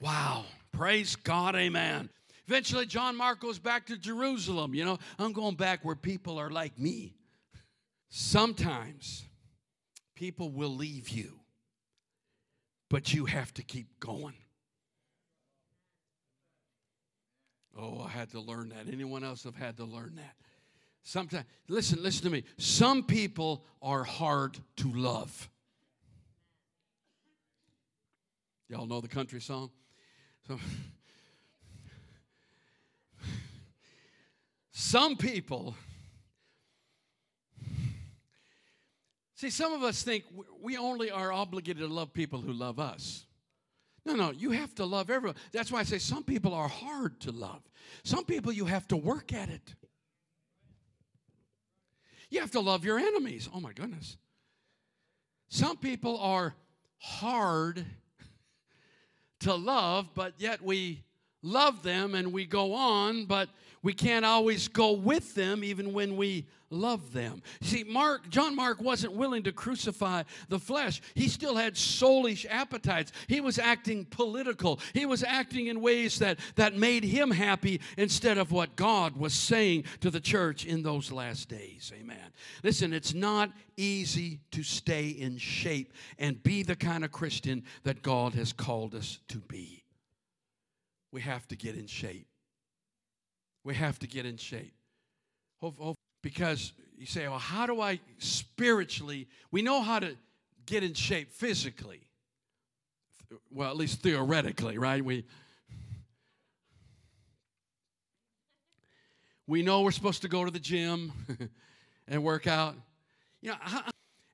Wow. 0.00 0.44
Praise 0.72 1.16
God. 1.16 1.56
Amen. 1.56 2.10
Eventually, 2.46 2.86
John 2.86 3.16
Mark 3.16 3.40
goes 3.40 3.58
back 3.58 3.86
to 3.86 3.96
Jerusalem. 3.96 4.74
You 4.74 4.84
know, 4.84 4.98
I'm 5.18 5.32
going 5.32 5.56
back 5.56 5.84
where 5.84 5.96
people 5.96 6.38
are 6.38 6.50
like 6.50 6.78
me. 6.78 7.14
Sometimes 8.08 9.24
people 10.14 10.50
will 10.50 10.74
leave 10.74 11.08
you, 11.08 11.40
but 12.88 13.12
you 13.12 13.24
have 13.24 13.52
to 13.54 13.62
keep 13.62 14.00
going. 14.00 14.36
Oh, 17.78 18.02
I 18.02 18.08
had 18.08 18.30
to 18.30 18.40
learn 18.40 18.70
that. 18.70 18.90
Anyone 18.90 19.22
else 19.22 19.44
have 19.44 19.54
had 19.54 19.76
to 19.76 19.84
learn 19.84 20.14
that? 20.16 20.34
Sometimes, 21.02 21.44
listen, 21.68 22.02
listen 22.02 22.24
to 22.24 22.30
me. 22.30 22.42
Some 22.56 23.02
people 23.02 23.64
are 23.82 24.02
hard 24.02 24.58
to 24.76 24.92
love. 24.92 25.48
Y'all 28.68 28.86
know 28.86 29.00
the 29.00 29.08
country 29.08 29.40
song? 29.40 29.70
So, 30.48 30.58
some 34.72 35.16
people, 35.16 35.76
see, 39.34 39.50
some 39.50 39.72
of 39.72 39.82
us 39.82 40.02
think 40.02 40.24
we 40.60 40.76
only 40.76 41.10
are 41.10 41.32
obligated 41.32 41.82
to 41.82 41.92
love 41.92 42.12
people 42.12 42.40
who 42.40 42.52
love 42.52 42.80
us. 42.80 43.25
No, 44.06 44.14
no, 44.14 44.30
you 44.30 44.52
have 44.52 44.72
to 44.76 44.84
love 44.84 45.10
everyone. 45.10 45.34
That's 45.50 45.72
why 45.72 45.80
I 45.80 45.82
say 45.82 45.98
some 45.98 46.22
people 46.22 46.54
are 46.54 46.68
hard 46.68 47.18
to 47.22 47.32
love. 47.32 47.60
Some 48.04 48.24
people 48.24 48.52
you 48.52 48.66
have 48.66 48.86
to 48.88 48.96
work 48.96 49.32
at 49.32 49.48
it. 49.48 49.74
You 52.30 52.40
have 52.40 52.52
to 52.52 52.60
love 52.60 52.84
your 52.84 53.00
enemies. 53.00 53.48
Oh 53.52 53.58
my 53.58 53.72
goodness. 53.72 54.16
Some 55.48 55.76
people 55.76 56.18
are 56.20 56.54
hard 56.98 57.84
to 59.40 59.54
love, 59.56 60.08
but 60.14 60.34
yet 60.38 60.62
we 60.62 61.02
love 61.46 61.82
them 61.82 62.14
and 62.14 62.32
we 62.32 62.44
go 62.44 62.74
on, 62.74 63.24
but 63.24 63.48
we 63.82 63.92
can't 63.92 64.24
always 64.24 64.66
go 64.66 64.92
with 64.92 65.34
them 65.34 65.62
even 65.62 65.92
when 65.92 66.16
we 66.16 66.46
love 66.70 67.12
them. 67.12 67.40
See, 67.60 67.84
Mark, 67.84 68.28
John 68.28 68.56
Mark 68.56 68.80
wasn't 68.80 69.12
willing 69.12 69.44
to 69.44 69.52
crucify 69.52 70.24
the 70.48 70.58
flesh. 70.58 71.00
He 71.14 71.28
still 71.28 71.54
had 71.54 71.74
soulish 71.74 72.44
appetites. 72.50 73.12
He 73.28 73.40
was 73.40 73.60
acting 73.60 74.04
political. 74.06 74.80
He 74.92 75.06
was 75.06 75.22
acting 75.22 75.68
in 75.68 75.80
ways 75.80 76.18
that, 76.18 76.40
that 76.56 76.76
made 76.76 77.04
him 77.04 77.30
happy 77.30 77.80
instead 77.96 78.38
of 78.38 78.50
what 78.50 78.74
God 78.74 79.16
was 79.16 79.32
saying 79.32 79.84
to 80.00 80.10
the 80.10 80.20
church 80.20 80.64
in 80.64 80.82
those 80.82 81.12
last 81.12 81.48
days. 81.48 81.92
Amen. 81.96 82.32
Listen, 82.64 82.92
it's 82.92 83.14
not 83.14 83.52
easy 83.76 84.40
to 84.50 84.64
stay 84.64 85.08
in 85.08 85.38
shape 85.38 85.92
and 86.18 86.42
be 86.42 86.64
the 86.64 86.76
kind 86.76 87.04
of 87.04 87.12
Christian 87.12 87.62
that 87.84 88.02
God 88.02 88.34
has 88.34 88.52
called 88.52 88.96
us 88.96 89.20
to 89.28 89.38
be. 89.38 89.84
We 91.12 91.20
have 91.22 91.46
to 91.48 91.56
get 91.56 91.76
in 91.76 91.86
shape. 91.86 92.28
We 93.64 93.74
have 93.74 93.98
to 94.00 94.06
get 94.06 94.26
in 94.26 94.36
shape. 94.36 94.74
Because 96.22 96.72
you 96.96 97.06
say, 97.06 97.26
well, 97.28 97.38
how 97.38 97.66
do 97.66 97.80
I 97.80 98.00
spiritually? 98.18 99.28
We 99.50 99.62
know 99.62 99.82
how 99.82 99.98
to 99.98 100.16
get 100.66 100.82
in 100.82 100.94
shape 100.94 101.30
physically. 101.32 102.00
Well, 103.50 103.70
at 103.70 103.76
least 103.76 104.02
theoretically, 104.02 104.78
right? 104.78 105.04
We 105.04 105.24
we 109.46 109.62
know 109.62 109.82
we're 109.82 109.92
supposed 109.92 110.22
to 110.22 110.28
go 110.28 110.44
to 110.44 110.50
the 110.50 110.58
gym 110.58 111.12
and 112.08 112.22
work 112.22 112.46
out. 112.46 112.74
You 113.40 113.50
know, 113.50 113.56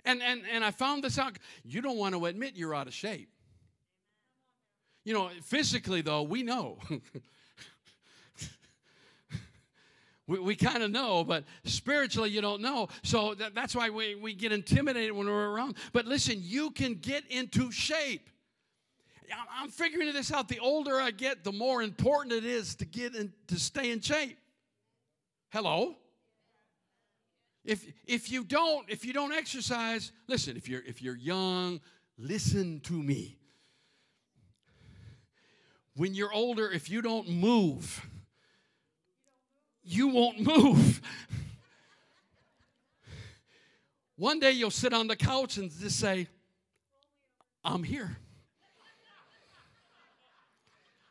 and, 0.05 0.23
and, 0.23 0.43
and 0.51 0.65
I 0.65 0.71
found 0.71 1.05
this 1.05 1.19
out. 1.19 1.39
You 1.65 1.81
don't 1.83 1.99
want 1.99 2.15
to 2.15 2.27
admit 2.27 2.57
you're 2.57 2.75
out 2.75 2.87
of 2.87 2.95
shape. 2.95 3.29
You 5.05 5.15
know, 5.15 5.31
physically, 5.43 6.01
though, 6.01 6.23
we 6.23 6.43
know. 6.43 6.79
We, 10.29 10.39
we 10.39 10.57
kind 10.57 10.83
of 10.83 10.91
know, 10.91 11.25
but 11.25 11.45
spiritually 11.65 12.31
you 12.31 12.41
don't 12.41 12.63
know. 12.63 12.89
So 13.03 13.35
that, 13.35 13.55
that's 13.55 13.75
why 13.75 13.91
we, 13.91 14.15
we 14.15 14.35
get 14.35 14.53
intimidated 14.53 15.13
when 15.13 15.27
we're 15.27 15.51
around. 15.51 15.75
But 15.93 16.07
listen, 16.07 16.37
you 16.39 16.71
can 16.71 16.95
get 16.95 17.27
into 17.29 17.73
shape. 17.73 18.31
I'm 19.51 19.69
figuring 19.69 20.13
this 20.13 20.33
out. 20.33 20.49
The 20.49 20.61
older 20.61 21.01
I 21.01 21.11
get, 21.11 21.43
the 21.43 21.53
more 21.53 21.83
important 21.83 22.33
it 22.33 22.45
is 22.45 22.75
to 22.77 22.85
get 22.85 23.15
in, 23.15 23.33
to 23.49 23.59
stay 23.59 23.91
in 23.91 24.01
shape. 24.01 24.39
Hello? 25.51 25.97
If 27.65 27.85
if 28.07 28.31
you 28.31 28.43
don't 28.43 28.89
if 28.91 29.05
you 29.05 29.13
don't 29.13 29.33
exercise, 29.33 30.13
listen, 30.27 30.57
if 30.57 30.69
you're 30.69 30.83
if 30.85 31.01
you're 31.01 31.17
young, 31.17 31.81
listen 32.19 32.81
to 32.81 32.93
me. 32.93 33.39
When 35.95 36.15
you're 36.15 36.33
older, 36.33 36.71
if 36.71 36.89
you 36.89 37.03
don't 37.03 37.29
move, 37.29 38.07
you 39.83 40.09
won't 40.09 40.41
move. 40.41 41.01
One 44.17 44.39
day 44.39 44.53
you'll 44.53 44.71
sit 44.71 44.93
on 44.93 45.07
the 45.07 45.17
couch 45.17 45.57
and 45.57 45.71
just 45.71 45.99
say, 45.99 46.29
I'm 47.65 47.83
here. 47.83 48.17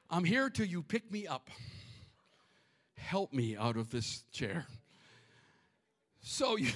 I'm 0.09 0.23
here 0.23 0.49
till 0.49 0.65
you 0.65 0.81
pick 0.81 1.11
me 1.11 1.27
up. 1.27 1.49
Help 2.97 3.33
me 3.33 3.55
out 3.55 3.77
of 3.77 3.89
this 3.89 4.23
chair. 4.31 4.65
So 6.21 6.57
you, 6.57 6.71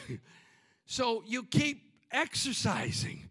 so 0.86 1.24
you 1.26 1.44
keep 1.44 1.84
exercising. 2.12 3.30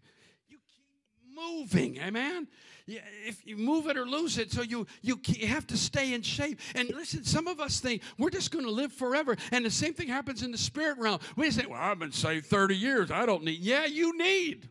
Moving. 1.73 1.97
Amen 1.99 2.47
if 2.87 3.45
you 3.45 3.57
move 3.57 3.87
it 3.87 3.97
or 3.97 4.05
lose 4.05 4.37
it, 4.37 4.51
so 4.51 4.61
you 4.61 4.85
you 5.01 5.19
have 5.47 5.65
to 5.67 5.77
stay 5.77 6.13
in 6.13 6.21
shape. 6.21 6.59
And 6.75 6.89
listen, 6.89 7.23
some 7.23 7.47
of 7.47 7.59
us 7.59 7.79
think 7.79 8.01
we're 8.17 8.29
just 8.29 8.51
going 8.51 8.65
to 8.65 8.71
live 8.71 8.93
forever, 8.93 9.35
and 9.51 9.65
the 9.65 9.71
same 9.71 9.93
thing 9.93 10.07
happens 10.07 10.43
in 10.43 10.51
the 10.51 10.57
spirit 10.57 10.97
realm. 10.99 11.19
We 11.35 11.49
say, 11.51 11.65
"Well, 11.65 11.79
I've 11.79 11.99
been 11.99 12.11
saved 12.11 12.45
30 12.45 12.75
years. 12.75 13.11
I 13.11 13.25
don't 13.25 13.43
need." 13.43 13.59
Yeah, 13.59 13.85
you 13.85 14.17
need. 14.17 14.69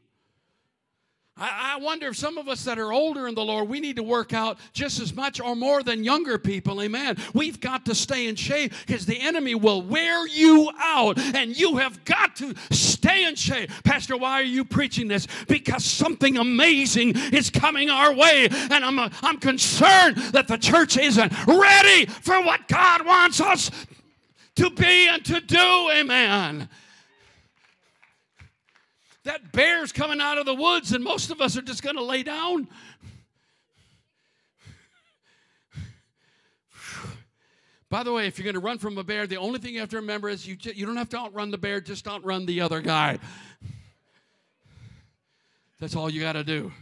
I, 1.37 1.79
wonder 1.81 2.09
if 2.09 2.17
some 2.17 2.39
of 2.39 2.49
us 2.49 2.63
that 2.65 2.79
are 2.79 2.93
older 2.93 3.27
in 3.27 3.35
the 3.35 3.45
Lord, 3.45 3.69
we 3.69 3.81
need 3.81 3.97
to 3.97 4.05
work 4.05 4.33
out 4.33 4.57
just 4.73 5.01
as 5.01 5.13
much 5.13 5.41
or 5.41 5.57
more 5.57 5.83
than 5.83 6.05
younger 6.05 6.39
people. 6.39 6.81
Amen. 6.81 7.17
We've 7.33 7.61
got 7.61 7.85
to 7.87 7.95
stay 7.95 8.29
in 8.29 8.37
shape 8.37 8.73
because 8.87 9.05
the 9.05 9.21
enemy 9.21 9.57
will 9.57 9.83
wear 9.83 10.29
you 10.29 10.71
out 10.79 11.19
and 11.19 11.59
you 11.59 11.79
have 11.79 12.05
got 12.05 12.37
to 12.37 12.55
stay 12.71 13.25
in 13.25 13.35
shape. 13.35 13.71
Pastor, 13.83 14.17
why 14.17 14.35
are 14.35 14.45
you 14.45 14.65
preaching 14.65 15.09
this? 15.09 15.27
Because 15.49 15.85
something 15.85 16.39
amazing 16.39 17.17
is 17.33 17.51
coming 17.51 17.91
our 17.91 18.15
way 18.15 18.47
and 18.49 18.85
I'm, 18.85 19.01
uh, 19.01 19.11
I'm 19.23 19.39
concerned 19.39 20.17
that 20.33 20.47
the 20.47 20.57
church 20.57 20.97
isn't 20.97 21.33
ready 21.49 22.07
for 22.07 22.41
what 22.45 22.69
God 22.69 23.05
wants 23.05 23.41
us 23.41 23.73
to 24.55 24.71
be 24.71 25.09
and 25.09 25.25
to 25.25 25.41
do. 25.41 25.91
Amen 25.93 26.69
that 29.25 29.53
bear's 29.53 29.93
coming 29.93 30.21
out 30.21 30.39
of 30.39 30.47
the 30.47 30.55
woods, 30.55 30.93
and 30.93 31.03
most 31.03 31.31
of 31.31 31.41
us 31.41 31.57
are 31.57 31.63
just 31.63 31.83
going 31.83 31.97
to 31.97 32.05
lay 32.05 32.23
down. 32.23 32.69
By 37.89 38.03
the 38.03 38.13
way, 38.13 38.27
if 38.27 38.39
you're 38.39 38.45
going 38.45 38.55
to 38.55 38.61
run 38.61 38.79
from 38.79 38.99
a 38.99 39.05
bear, 39.05 39.27
the 39.27 39.37
only 39.37 39.61
thing 39.61 39.73
you 39.73 39.81
have 39.81 39.91
to 39.91 39.97
remember 39.97 40.29
is 40.29 40.47
you, 40.47 40.57
you 40.61 40.85
don't 40.85 40.97
have 40.97 41.09
to 41.11 41.17
outrun 41.17 41.51
the 41.51 41.59
bear, 41.59 41.81
just 41.81 42.09
outrun 42.09 42.45
the 42.45 42.61
other 42.61 42.81
guy. 42.81 43.19
That's 45.81 45.95
all 45.95 46.11
you 46.11 46.21
got 46.21 46.33
to 46.33 46.45
do. 46.45 46.73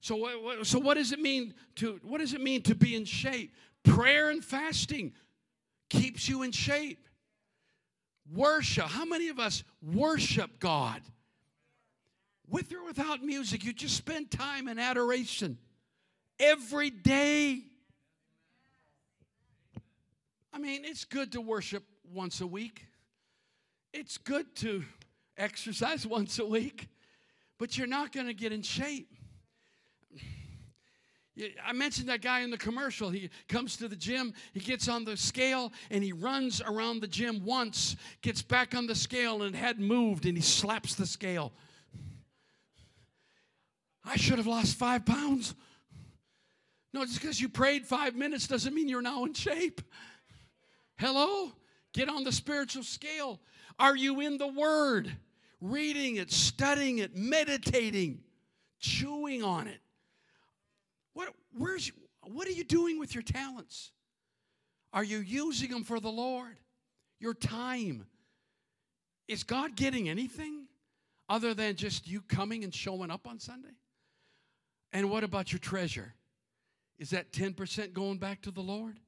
So, 0.00 0.62
so 0.62 0.78
what 0.78 0.94
does 0.94 1.12
it 1.12 1.20
mean 1.20 1.54
to 1.76 1.98
what 2.02 2.20
does 2.20 2.34
it 2.34 2.40
mean 2.40 2.62
to 2.62 2.74
be 2.74 2.94
in 2.94 3.04
shape? 3.04 3.54
Prayer 3.82 4.30
and 4.30 4.44
fasting 4.44 5.14
keeps 5.88 6.28
you 6.28 6.42
in 6.42 6.52
shape. 6.52 7.08
Worship. 8.32 8.84
How 8.84 9.04
many 9.04 9.28
of 9.28 9.38
us 9.38 9.64
worship 9.80 10.58
God? 10.60 11.00
With 12.48 12.72
or 12.72 12.84
without 12.84 13.22
music, 13.22 13.64
you 13.64 13.72
just 13.72 13.96
spend 13.96 14.30
time 14.30 14.68
in 14.68 14.78
adoration 14.78 15.58
every 16.38 16.90
day. 16.90 17.62
I 20.52 20.58
mean, 20.58 20.84
it's 20.84 21.04
good 21.04 21.32
to 21.32 21.40
worship 21.40 21.84
once 22.12 22.40
a 22.40 22.46
week. 22.46 22.86
It's 23.92 24.18
good 24.18 24.54
to 24.56 24.84
exercise 25.36 26.06
once 26.06 26.38
a 26.38 26.46
week, 26.46 26.88
but 27.58 27.76
you're 27.76 27.86
not 27.86 28.12
going 28.12 28.26
to 28.26 28.34
get 28.34 28.52
in 28.52 28.62
shape. 28.62 29.12
I 31.62 31.74
mentioned 31.74 32.08
that 32.08 32.22
guy 32.22 32.40
in 32.40 32.50
the 32.50 32.56
commercial. 32.56 33.10
He 33.10 33.28
comes 33.48 33.76
to 33.76 33.88
the 33.88 33.96
gym, 33.96 34.32
he 34.54 34.60
gets 34.60 34.88
on 34.88 35.04
the 35.04 35.18
scale, 35.18 35.70
and 35.90 36.02
he 36.02 36.12
runs 36.12 36.62
around 36.62 37.00
the 37.00 37.06
gym 37.06 37.44
once, 37.44 37.96
gets 38.22 38.40
back 38.40 38.74
on 38.74 38.86
the 38.86 38.94
scale, 38.94 39.42
and 39.42 39.54
hadn't 39.54 39.86
moved, 39.86 40.24
and 40.24 40.36
he 40.36 40.42
slaps 40.42 40.94
the 40.94 41.04
scale. 41.04 41.52
I 44.06 44.16
should 44.16 44.38
have 44.38 44.46
lost 44.46 44.76
five 44.76 45.04
pounds. 45.04 45.54
No, 46.94 47.04
just 47.04 47.20
because 47.20 47.40
you 47.40 47.48
prayed 47.48 47.84
five 47.84 48.14
minutes 48.14 48.46
doesn't 48.46 48.72
mean 48.72 48.88
you're 48.88 49.02
now 49.02 49.24
in 49.24 49.34
shape. 49.34 49.82
Hello? 50.96 51.52
Get 51.92 52.08
on 52.08 52.24
the 52.24 52.32
spiritual 52.32 52.84
scale. 52.84 53.40
Are 53.78 53.96
you 53.96 54.20
in 54.20 54.38
the 54.38 54.46
Word? 54.46 55.14
Reading 55.60 56.16
it, 56.16 56.30
studying 56.30 56.98
it, 56.98 57.16
meditating, 57.16 58.20
chewing 58.78 59.42
on 59.42 59.66
it. 59.66 59.80
What, 61.14 61.34
where's, 61.56 61.90
what 62.22 62.46
are 62.46 62.52
you 62.52 62.64
doing 62.64 62.98
with 62.98 63.14
your 63.14 63.22
talents? 63.22 63.90
Are 64.92 65.04
you 65.04 65.18
using 65.18 65.70
them 65.70 65.82
for 65.82 65.98
the 65.98 66.10
Lord? 66.10 66.56
Your 67.18 67.34
time. 67.34 68.06
Is 69.26 69.42
God 69.42 69.74
getting 69.74 70.08
anything 70.08 70.66
other 71.28 71.54
than 71.54 71.74
just 71.74 72.06
you 72.06 72.20
coming 72.22 72.62
and 72.64 72.74
showing 72.74 73.10
up 73.10 73.26
on 73.26 73.40
Sunday? 73.40 73.74
And 74.92 75.10
what 75.10 75.24
about 75.24 75.52
your 75.52 75.58
treasure? 75.58 76.14
Is 76.98 77.10
that 77.10 77.32
10% 77.32 77.92
going 77.92 78.18
back 78.18 78.42
to 78.42 78.50
the 78.50 78.62
Lord? 78.62 78.98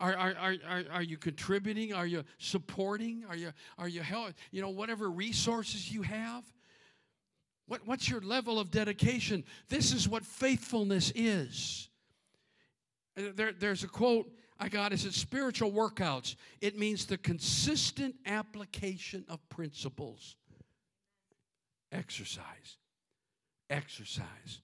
Are, 0.00 0.14
are, 0.16 0.34
are, 0.38 0.54
are, 0.68 0.84
are 0.92 1.02
you 1.02 1.18
contributing? 1.18 1.92
Are 1.92 2.06
you 2.06 2.24
supporting? 2.38 3.24
Are 3.28 3.36
you, 3.36 3.52
are 3.78 3.88
you 3.88 4.00
help, 4.00 4.32
you 4.50 4.62
know, 4.62 4.70
whatever 4.70 5.10
resources 5.10 5.92
you 5.92 6.02
have? 6.02 6.44
What, 7.66 7.86
what's 7.86 8.08
your 8.08 8.20
level 8.20 8.58
of 8.58 8.70
dedication? 8.70 9.44
This 9.68 9.92
is 9.92 10.08
what 10.08 10.24
faithfulness 10.24 11.12
is. 11.14 11.88
There, 13.14 13.52
there's 13.52 13.84
a 13.84 13.88
quote 13.88 14.28
I 14.58 14.68
got. 14.68 14.92
It 14.92 15.00
spiritual 15.00 15.70
workouts. 15.70 16.36
It 16.60 16.78
means 16.78 17.06
the 17.06 17.18
consistent 17.18 18.14
application 18.26 19.24
of 19.28 19.46
principles. 19.48 20.36
Exercise. 21.92 22.76
Exercise. 23.68 24.60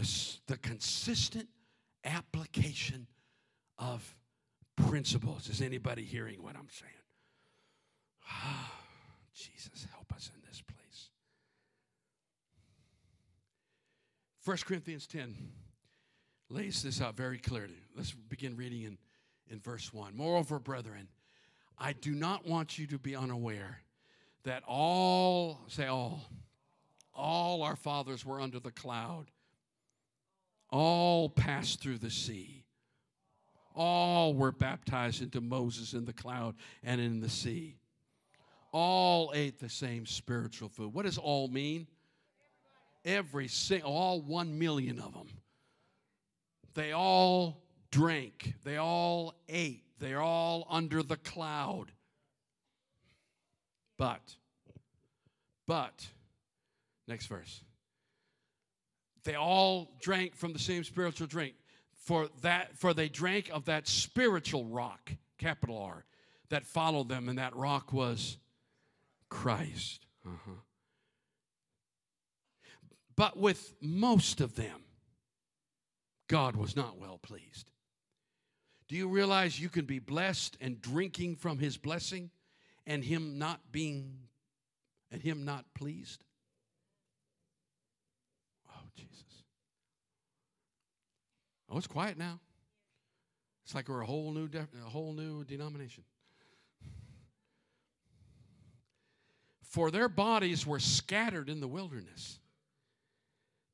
The, 0.00 0.54
the 0.54 0.56
consistent 0.56 1.46
application 2.06 3.06
of 3.78 4.16
principles. 4.76 5.50
Is 5.50 5.60
anybody 5.60 6.04
hearing 6.04 6.42
what 6.42 6.56
I'm 6.56 6.68
saying? 6.70 6.92
Oh, 8.26 8.70
Jesus, 9.34 9.86
help 9.92 10.10
us 10.14 10.30
in 10.34 10.40
this 10.48 10.62
place. 10.62 11.10
1 14.46 14.56
Corinthians 14.64 15.06
10 15.06 15.36
lays 16.48 16.82
this 16.82 17.02
out 17.02 17.14
very 17.14 17.38
clearly. 17.38 17.82
Let's 17.94 18.12
begin 18.12 18.56
reading 18.56 18.84
in, 18.84 18.98
in 19.50 19.60
verse 19.60 19.92
1. 19.92 20.16
Moreover, 20.16 20.58
brethren, 20.58 21.08
I 21.76 21.92
do 21.92 22.12
not 22.12 22.46
want 22.46 22.78
you 22.78 22.86
to 22.86 22.98
be 22.98 23.14
unaware 23.14 23.82
that 24.44 24.62
all, 24.66 25.60
say 25.68 25.88
all, 25.88 26.22
all 27.14 27.62
our 27.62 27.76
fathers 27.76 28.24
were 28.24 28.40
under 28.40 28.60
the 28.60 28.70
cloud, 28.70 29.26
all 30.70 31.28
passed 31.28 31.80
through 31.80 31.98
the 31.98 32.10
sea 32.10 32.60
all 33.74 34.34
were 34.34 34.52
baptized 34.52 35.22
into 35.22 35.40
Moses 35.40 35.94
in 35.94 36.04
the 36.04 36.12
cloud 36.12 36.54
and 36.82 37.00
in 37.00 37.20
the 37.20 37.28
sea. 37.28 37.76
All 38.72 39.32
ate 39.34 39.58
the 39.58 39.68
same 39.68 40.06
spiritual 40.06 40.68
food. 40.68 40.92
What 40.92 41.04
does 41.04 41.18
all 41.18 41.48
mean? 41.48 41.86
Every 43.04 43.48
single, 43.48 43.90
all 43.90 44.20
one 44.20 44.58
million 44.58 44.98
of 44.98 45.14
them. 45.14 45.28
They 46.74 46.92
all 46.92 47.62
drank. 47.90 48.54
They 48.64 48.76
all 48.76 49.34
ate. 49.48 49.84
They're 49.98 50.20
all 50.20 50.66
under 50.70 51.02
the 51.02 51.16
cloud. 51.16 51.86
But, 53.96 54.36
but, 55.66 56.06
next 57.08 57.26
verse. 57.26 57.62
They 59.24 59.34
all 59.34 59.92
drank 60.00 60.34
from 60.34 60.52
the 60.52 60.58
same 60.58 60.84
spiritual 60.84 61.26
drink. 61.26 61.54
For 61.96 62.28
that 62.40 62.76
for 62.76 62.94
they 62.94 63.08
drank 63.08 63.50
of 63.52 63.66
that 63.66 63.86
spiritual 63.86 64.64
rock 64.64 65.12
capital 65.38 65.78
r 65.78 66.04
that 66.48 66.66
followed 66.66 67.08
them 67.08 67.28
and 67.28 67.38
that 67.38 67.54
rock 67.54 67.92
was 67.92 68.38
christ. 69.28 70.06
Uh-huh. 70.26 70.60
but 73.16 73.38
with 73.38 73.74
most 73.80 74.42
of 74.42 74.54
them 74.54 74.82
god 76.28 76.56
was 76.56 76.76
not 76.76 76.98
well 76.98 77.18
pleased. 77.18 77.70
Do 78.88 78.96
you 78.96 79.08
realize 79.08 79.60
you 79.60 79.68
can 79.68 79.84
be 79.84 79.98
blessed 79.98 80.56
and 80.60 80.80
drinking 80.80 81.36
from 81.36 81.58
his 81.58 81.76
blessing 81.76 82.30
and 82.86 83.04
him 83.04 83.38
not 83.38 83.60
being 83.70 84.18
and 85.12 85.22
him 85.22 85.44
not 85.44 85.64
pleased 85.74 86.24
Oh, 91.70 91.78
it's 91.78 91.86
quiet 91.86 92.18
now. 92.18 92.40
It's 93.64 93.74
like 93.74 93.88
we're 93.88 94.00
a 94.00 94.06
whole 94.06 94.32
new, 94.32 94.48
a 94.54 94.88
whole 94.88 95.12
new 95.12 95.44
denomination. 95.44 96.02
For 99.62 99.92
their 99.92 100.08
bodies 100.08 100.66
were 100.66 100.80
scattered 100.80 101.48
in 101.48 101.60
the 101.60 101.68
wilderness. 101.68 102.40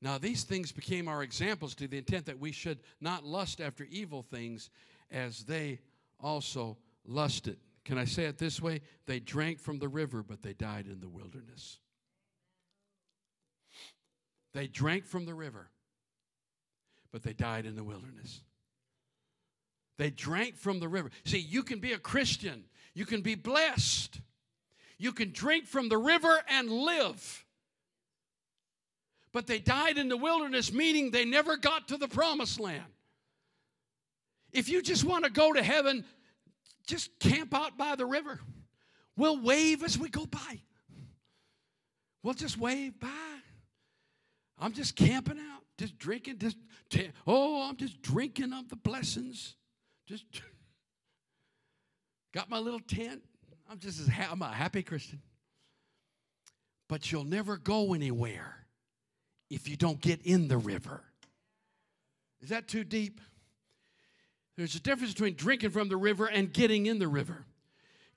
Now, 0.03 0.19
these 0.19 0.45
things 0.45 0.73
became 0.73 1.09
our 1.09 1.23
examples 1.23 1.75
to 1.77 1.89
the 1.89 1.97
intent 1.97 2.27
that 2.27 2.39
we 2.39 2.53
should 2.53 2.81
not 3.01 3.25
lust 3.25 3.63
after 3.63 3.85
evil 3.85 4.23
things 4.23 4.69
as 5.11 5.45
they 5.45 5.81
also 6.21 6.77
lusted. 7.07 7.57
Can 7.87 7.97
I 7.97 8.05
say 8.05 8.25
it 8.25 8.37
this 8.37 8.61
way? 8.61 8.83
They 9.07 9.21
drank 9.21 9.59
from 9.59 9.79
the 9.79 9.89
river, 9.89 10.23
but 10.23 10.43
they 10.43 10.53
died 10.53 10.87
in 10.87 11.01
the 11.01 11.09
wilderness. 11.09 11.79
They 14.57 14.69
drank 14.69 15.05
from 15.05 15.27
the 15.27 15.35
river, 15.35 15.69
but 17.13 17.23
they 17.23 17.35
died 17.35 17.67
in 17.67 17.77
the 17.77 17.85
wilderness. 17.85 18.41
They 19.99 20.09
drank 20.09 20.57
from 20.57 20.81
the 20.81 20.89
river. 20.89 21.11
See, 21.27 21.41
you 21.41 21.63
can 21.63 21.79
be 21.79 21.93
a 21.93 21.99
Christian, 21.99 22.65
you 22.95 23.05
can 23.05 23.21
be 23.21 23.35
blessed, 23.35 24.19
you 24.97 25.13
can 25.13 25.33
drink 25.33 25.67
from 25.67 25.91
the 25.91 25.99
river 25.99 26.41
and 26.49 26.71
live. 26.71 27.45
But 29.31 29.47
they 29.47 29.59
died 29.59 29.99
in 29.99 30.09
the 30.09 30.17
wilderness, 30.17 30.73
meaning 30.73 31.11
they 31.11 31.27
never 31.27 31.59
got 31.59 31.89
to 31.89 31.99
the 31.99 32.09
promised 32.09 32.59
land. 32.59 32.95
If 34.53 34.71
you 34.71 34.81
just 34.81 35.05
want 35.05 35.25
to 35.25 35.31
go 35.31 35.53
to 35.53 35.63
heaven, 35.63 36.03
just 36.87 37.11
camp 37.21 37.53
out 37.53 37.77
by 37.77 37.95
the 37.95 38.07
river. 38.07 38.41
We'll 39.19 39.39
wave 39.39 39.85
as 39.85 39.99
we 39.99 40.09
go 40.09 40.25
by. 40.25 40.61
We'll 42.23 42.33
just 42.33 42.57
wave 42.57 42.99
by. 42.99 43.11
I'm 44.59 44.73
just 44.73 44.97
camping 44.97 45.39
out 45.39 45.57
just 45.79 45.99
drinking, 45.99 46.39
just 46.39 46.57
oh, 47.27 47.69
I'm 47.69 47.77
just 47.77 48.01
drinking 48.01 48.53
of 48.53 48.69
the 48.69 48.77
blessings. 48.77 49.57
Just 50.07 50.25
got 52.35 52.49
my 52.49 52.59
little 52.59 52.81
tent. 52.81 53.23
I'm 53.71 53.79
just 53.79 54.01
as 54.01 54.09
ha- 54.09 54.29
I'm 54.31 54.43
a 54.43 54.49
happy 54.49 54.83
Christian. 54.83 55.21
But 56.89 57.11
you'll 57.11 57.25
never 57.25 57.57
go 57.57 57.95
anywhere 57.95 58.67
if 59.51 59.69
you 59.69 59.77
don't 59.77 60.01
get 60.01 60.23
in 60.23 60.49
the 60.49 60.57
river. 60.57 61.03
Is 62.41 62.51
that 62.51 62.69
too 62.69 62.85
deep? 62.85 63.21
There's 64.57 64.77
a 64.77 64.81
difference 64.81 65.13
between 65.13 65.35
drinking 65.35 65.71
from 65.71 65.89
the 65.89 65.97
river 65.97 66.27
and 66.27 66.53
getting 66.53 66.87
in 66.87 66.99
the 66.99 67.09
river. 67.09 67.45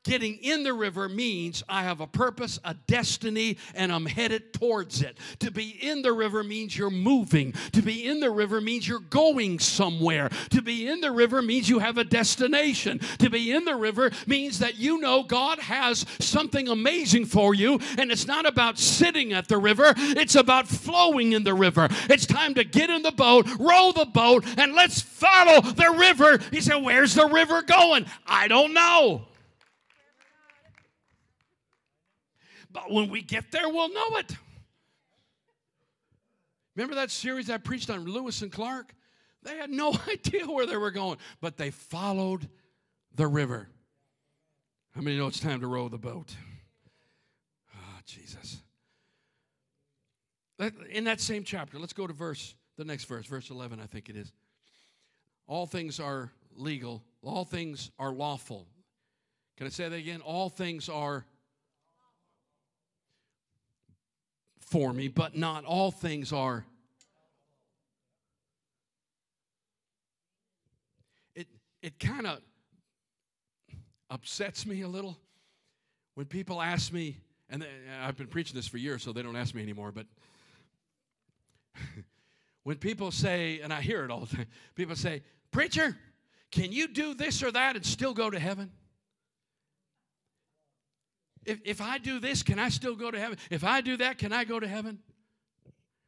Getting 0.10 0.38
in 0.38 0.64
the 0.64 0.74
river 0.74 1.08
means 1.08 1.62
I 1.70 1.84
have 1.84 2.02
a 2.02 2.08
purpose, 2.08 2.60
a 2.64 2.74
destiny, 2.88 3.58
and 3.76 3.92
I'm 3.92 4.08
headed 4.08 4.54
towards 4.54 5.04
it. 5.04 5.20
To 5.38 5.52
be 5.52 5.70
in 5.70 6.02
the 6.02 6.12
river 6.12 6.44
means 6.44 6.76
you're 6.76 6.90
moving. 6.90 7.54
To 7.74 7.84
be 7.84 8.08
in 8.08 8.20
the 8.20 8.32
river 8.32 8.60
means 8.60 8.88
you're 8.88 9.02
going 9.02 9.60
somewhere. 9.60 10.32
To 10.50 10.64
be 10.64 10.88
in 10.88 11.00
the 11.02 11.12
river 11.12 11.44
means 11.44 11.70
you 11.70 11.78
have 11.78 12.00
a 12.00 12.04
destination. 12.04 13.00
To 13.20 13.30
be 13.30 13.52
in 13.52 13.66
the 13.66 13.76
river 13.76 14.10
means 14.26 14.58
that 14.58 14.80
you 14.80 14.98
know 14.98 15.22
God 15.22 15.60
has 15.60 16.08
something 16.18 16.68
amazing 16.70 17.28
for 17.28 17.54
you, 17.54 17.80
and 18.00 18.12
it's 18.12 18.26
not 18.26 18.48
about 18.48 18.80
sitting 18.80 19.32
at 19.34 19.48
the 19.48 19.60
river, 19.60 19.94
it's 19.96 20.34
about 20.34 20.68
flowing 20.68 21.34
in 21.34 21.44
the 21.44 21.54
river. 21.54 21.88
It's 22.10 22.26
time 22.26 22.56
to 22.56 22.64
get 22.64 22.90
in 22.90 23.04
the 23.04 23.12
boat, 23.12 23.46
row 23.60 23.92
the 23.92 24.10
boat, 24.12 24.44
and 24.58 24.74
let's 24.74 25.02
follow 25.02 25.62
the 25.62 25.96
river. 26.00 26.40
He 26.50 26.62
said, 26.62 26.78
Where's 26.78 27.14
the 27.14 27.28
river 27.28 27.62
going? 27.62 28.08
I 28.26 28.48
don't 28.48 28.74
know. 28.74 29.28
But 32.80 32.94
when 32.94 33.10
we 33.10 33.22
get 33.22 33.52
there, 33.52 33.68
we'll 33.68 33.94
know 33.94 34.18
it. 34.18 34.36
Remember 36.76 36.96
that 36.96 37.12
series 37.12 37.50
I 37.50 37.58
preached 37.58 37.90
on 37.90 38.06
Lewis 38.06 38.42
and 38.42 38.52
Clark? 38.52 38.94
They 39.44 39.58
had 39.58 39.70
no 39.70 39.94
idea 40.10 40.46
where 40.46 40.66
they 40.66 40.78
were 40.78 40.92
going, 40.92 41.18
but 41.42 41.58
they 41.58 41.72
followed 41.72 42.48
the 43.16 43.28
river. 43.28 43.68
How 44.96 45.02
many 45.02 45.18
know 45.18 45.28
it's 45.28 45.40
time 45.40 45.60
to 45.62 45.68
row 45.68 45.90
the 45.90 45.98
boat? 45.98 46.34
Oh, 47.76 48.00
Jesus. 48.06 48.62
In 50.92 51.06
that 51.06 51.22
same 51.22 51.44
chapter, 51.44 51.80
let's 51.80 51.94
go 51.94 52.08
to 52.08 52.14
verse, 52.14 52.56
the 52.78 52.86
next 52.86 53.06
verse, 53.06 53.26
verse 53.26 53.50
11, 53.50 53.80
I 53.80 53.86
think 53.86 54.10
it 54.10 54.16
is. 54.16 54.32
All 55.48 55.66
things 55.66 56.00
are 56.00 56.32
legal, 56.56 57.04
all 57.24 57.46
things 57.46 57.92
are 57.98 58.12
lawful. 58.12 58.68
Can 59.58 59.68
I 59.68 59.70
say 59.70 59.88
that 59.90 59.96
again? 59.96 60.22
All 60.22 60.50
things 60.50 60.88
are 60.88 61.26
for 64.70 64.94
me, 64.94 65.08
but 65.08 65.36
not 65.36 65.66
all 65.66 65.92
things 65.92 66.32
are. 66.32 66.66
It, 71.36 71.48
it 71.82 72.00
kind 72.00 72.28
of 72.28 72.40
upsets 74.10 74.66
me 74.66 74.82
a 74.82 74.88
little 74.88 75.18
when 76.16 76.26
people 76.26 76.62
ask 76.62 76.92
me, 76.92 77.18
and 77.50 77.66
I've 78.02 78.18
been 78.18 78.28
preaching 78.28 78.56
this 78.56 78.68
for 78.68 78.78
years, 78.78 79.02
so 79.04 79.12
they 79.12 79.24
don't 79.24 79.36
ask 79.36 79.56
me 79.56 79.64
anymore, 79.64 79.92
but 79.92 80.06
when 82.64 82.78
people 82.78 83.12
say, 83.12 83.60
and 83.62 83.74
I 83.74 83.82
hear 83.82 84.04
it 84.04 84.12
all 84.12 84.22
the 84.22 84.36
time, 84.36 84.48
people 84.76 84.96
say, 84.96 85.24
Preacher, 85.52 85.98
can 86.52 86.72
you 86.72 86.88
do 86.88 87.14
this 87.14 87.42
or 87.42 87.52
that 87.52 87.76
and 87.76 87.86
still 87.86 88.14
go 88.14 88.30
to 88.30 88.40
heaven? 88.40 88.72
If, 91.46 91.60
if 91.66 91.82
I 91.82 91.98
do 91.98 92.20
this, 92.20 92.44
can 92.44 92.60
I 92.60 92.70
still 92.70 92.96
go 92.96 93.12
to 93.12 93.20
heaven? 93.20 93.38
If 93.50 93.64
I 93.64 93.82
do 93.82 93.98
that, 93.98 94.18
can 94.18 94.32
I 94.32 94.44
go 94.44 94.60
to 94.60 94.68
heaven? 94.68 95.00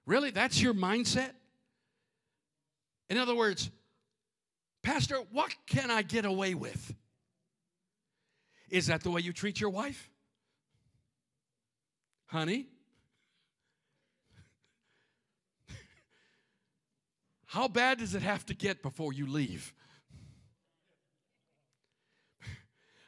Really? 0.05 0.31
That's 0.31 0.61
your 0.61 0.73
mindset? 0.73 1.31
In 3.09 3.17
other 3.17 3.35
words, 3.35 3.69
Pastor, 4.83 5.17
what 5.31 5.53
can 5.67 5.91
I 5.91 6.01
get 6.01 6.25
away 6.25 6.55
with? 6.55 6.93
Is 8.69 8.87
that 8.87 9.03
the 9.03 9.11
way 9.11 9.21
you 9.21 9.33
treat 9.33 9.59
your 9.59 9.69
wife? 9.69 10.09
Honey? 12.27 12.67
How 17.45 17.67
bad 17.67 17.99
does 17.99 18.15
it 18.15 18.21
have 18.21 18.45
to 18.47 18.53
get 18.53 18.81
before 18.81 19.11
you 19.13 19.27
leave? 19.27 19.73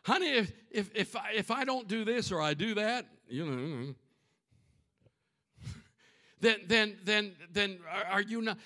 Honey, 0.06 0.32
if, 0.32 0.52
if, 0.70 0.90
if, 0.94 1.16
I, 1.16 1.32
if 1.34 1.50
I 1.52 1.64
don't 1.64 1.88
do 1.88 2.04
this 2.04 2.32
or 2.32 2.42
I 2.42 2.54
do 2.54 2.76
that, 2.76 3.06
you 3.28 3.46
know, 3.46 3.96
then 6.44 6.58
then 6.68 6.98
then 7.06 7.32
then 7.54 7.80
are 8.12 8.22
you 8.22 8.42
not 8.42 8.58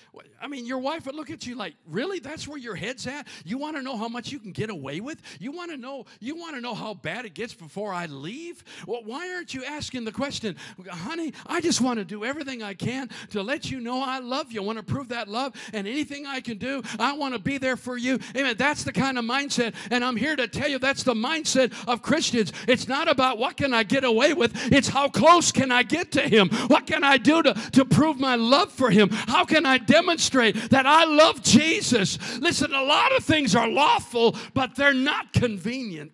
i 0.42 0.46
mean 0.46 0.66
your 0.66 0.78
wife 0.78 1.06
would 1.06 1.14
look 1.14 1.30
at 1.30 1.46
you 1.46 1.54
like 1.54 1.74
really? 1.86 2.18
That's 2.18 2.46
where 2.46 2.58
your 2.58 2.74
head's 2.74 3.06
at? 3.06 3.26
You 3.44 3.58
want 3.58 3.76
to 3.76 3.82
know 3.82 3.96
how 3.96 4.08
much 4.08 4.30
you 4.30 4.38
can 4.38 4.52
get 4.52 4.70
away 4.70 5.00
with? 5.00 5.20
You 5.40 5.52
want 5.52 5.70
to 5.70 5.76
know 5.76 6.06
you 6.20 6.36
want 6.36 6.54
to 6.54 6.60
know 6.60 6.74
how 6.74 6.94
bad 6.94 7.24
it 7.24 7.34
gets 7.34 7.54
before 7.54 7.92
i 7.92 8.06
leave? 8.06 8.64
Well 8.86 9.02
why 9.04 9.32
aren't 9.34 9.54
you 9.54 9.64
asking 9.64 10.04
the 10.04 10.12
question 10.12 10.56
honey 10.88 11.32
i 11.46 11.60
just 11.60 11.80
want 11.80 11.98
to 11.98 12.04
do 12.04 12.24
everything 12.24 12.62
i 12.62 12.74
can 12.74 13.08
to 13.30 13.42
let 13.42 13.70
you 13.70 13.80
know 13.80 14.02
i 14.02 14.18
love 14.18 14.52
you 14.52 14.60
i 14.60 14.64
want 14.64 14.78
to 14.78 14.84
prove 14.84 15.08
that 15.08 15.28
love 15.28 15.54
and 15.72 15.86
anything 15.86 16.26
i 16.26 16.40
can 16.40 16.58
do 16.58 16.82
i 16.98 17.12
want 17.12 17.34
to 17.34 17.40
be 17.40 17.58
there 17.58 17.76
for 17.76 17.96
you. 17.96 18.18
Amen. 18.36 18.56
That's 18.58 18.84
the 18.84 18.92
kind 18.92 19.18
of 19.18 19.24
mindset 19.24 19.74
and 19.90 20.04
i'm 20.04 20.16
here 20.16 20.36
to 20.36 20.48
tell 20.48 20.68
you 20.68 20.78
that's 20.78 21.02
the 21.02 21.14
mindset 21.14 21.72
of 21.88 22.02
christians. 22.02 22.52
It's 22.66 22.88
not 22.88 23.08
about 23.08 23.38
what 23.38 23.56
can 23.56 23.72
i 23.72 23.82
get 23.82 24.04
away 24.04 24.34
with 24.34 24.52
it's 24.72 24.88
how 24.88 25.08
close 25.08 25.52
can 25.52 25.70
i 25.72 25.82
get 25.82 26.12
to 26.12 26.22
him? 26.22 26.48
What 26.68 26.86
can 26.86 27.04
i 27.04 27.16
do 27.16 27.42
to 27.42 27.54
to 27.72 27.84
prove 27.84 28.18
my 28.18 28.36
love 28.36 28.72
for 28.72 28.90
him? 28.90 29.08
How 29.10 29.44
can 29.44 29.66
I 29.66 29.78
demonstrate 29.78 30.70
that 30.70 30.86
I 30.86 31.04
love 31.04 31.42
Jesus? 31.42 32.18
Listen, 32.38 32.72
a 32.72 32.82
lot 32.82 33.16
of 33.16 33.24
things 33.24 33.54
are 33.54 33.68
lawful, 33.68 34.36
but 34.54 34.74
they're 34.74 34.94
not 34.94 35.32
convenient, 35.32 36.12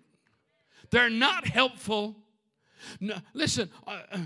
they're 0.91 1.11
not 1.11 1.47
helpful. 1.47 2.17
No, 3.01 3.17
listen, 3.33 3.71
uh, 3.87 4.03
uh, 4.13 4.19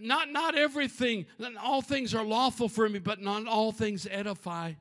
not, 0.00 0.30
not 0.30 0.56
everything, 0.56 1.26
all 1.62 1.80
things 1.80 2.12
are 2.12 2.24
lawful 2.24 2.68
for 2.68 2.88
me, 2.88 2.98
but 2.98 3.22
not 3.22 3.46
all 3.46 3.70
things 3.70 4.06
edify. 4.10 4.72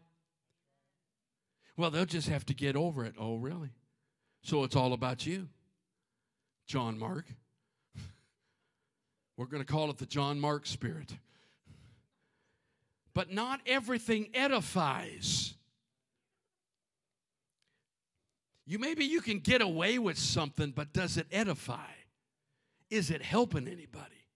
Well, 1.78 1.92
they'll 1.92 2.06
just 2.06 2.30
have 2.30 2.46
to 2.48 2.54
get 2.54 2.76
over 2.76 3.04
it. 3.06 3.16
Oh, 3.18 3.36
really? 3.36 3.72
So 4.44 4.64
it's 4.64 4.76
all 4.76 4.94
about 4.94 5.26
you, 5.26 5.48
John 6.68 7.00
Mark. 7.00 7.26
We're 9.38 9.46
going 9.46 9.64
to 9.64 9.72
call 9.72 9.90
it 9.90 9.98
the 9.98 10.06
John 10.06 10.40
Mark 10.40 10.66
spirit 10.66 11.14
but 13.14 13.32
not 13.32 13.62
everything 13.66 14.30
edifies. 14.34 15.54
You 18.66 18.80
maybe 18.80 19.06
you 19.06 19.22
can 19.22 19.40
get 19.40 19.62
away 19.62 20.00
with 20.00 20.18
something, 20.18 20.72
but 20.72 20.94
does 20.94 21.18
it 21.18 21.28
edify? 21.32 21.92
Is 22.90 23.12
it 23.12 23.22
helping 23.22 23.68
anybody? 23.68 24.28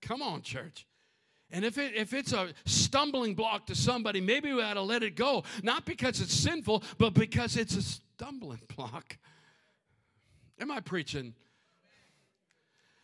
Come 0.00 0.22
on, 0.22 0.42
church. 0.42 0.86
And 1.52 1.64
if, 1.64 1.78
it, 1.78 1.94
if 1.94 2.14
it's 2.14 2.32
a 2.32 2.50
stumbling 2.64 3.34
block 3.34 3.66
to 3.66 3.74
somebody, 3.74 4.20
maybe 4.20 4.52
we 4.52 4.62
ought 4.62 4.74
to 4.74 4.82
let 4.82 5.02
it 5.02 5.16
go. 5.16 5.44
Not 5.62 5.84
because 5.84 6.20
it's 6.20 6.32
sinful, 6.32 6.84
but 6.96 7.12
because 7.12 7.56
it's 7.56 7.76
a 7.76 7.82
stumbling 7.82 8.62
block. 8.76 9.18
Am 10.60 10.70
I 10.70 10.80
preaching? 10.80 11.34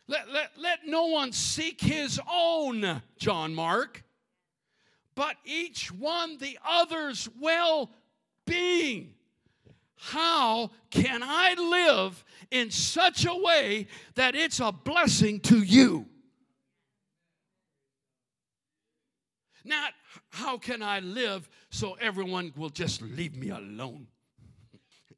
Let, 0.08 0.30
let, 0.30 0.52
let 0.56 0.86
no 0.86 1.06
one 1.06 1.32
seek 1.32 1.80
his 1.80 2.20
own, 2.30 3.02
John 3.18 3.54
Mark 3.54 4.04
but 5.16 5.34
each 5.44 5.90
one 5.90 6.38
the 6.38 6.56
other's 6.64 7.28
well 7.40 7.90
being. 8.46 9.14
How 9.96 10.70
can 10.90 11.22
I 11.24 11.54
live 11.54 12.22
in 12.50 12.70
such 12.70 13.24
a 13.24 13.34
way 13.34 13.88
that 14.14 14.36
it's 14.36 14.60
a 14.60 14.70
blessing 14.70 15.40
to 15.40 15.58
you? 15.58 16.06
Not 19.64 19.94
how 20.28 20.58
can 20.58 20.82
I 20.82 21.00
live 21.00 21.48
so 21.70 21.94
everyone 21.94 22.52
will 22.56 22.68
just 22.68 23.02
leave 23.02 23.34
me 23.36 23.48
alone? 23.48 24.06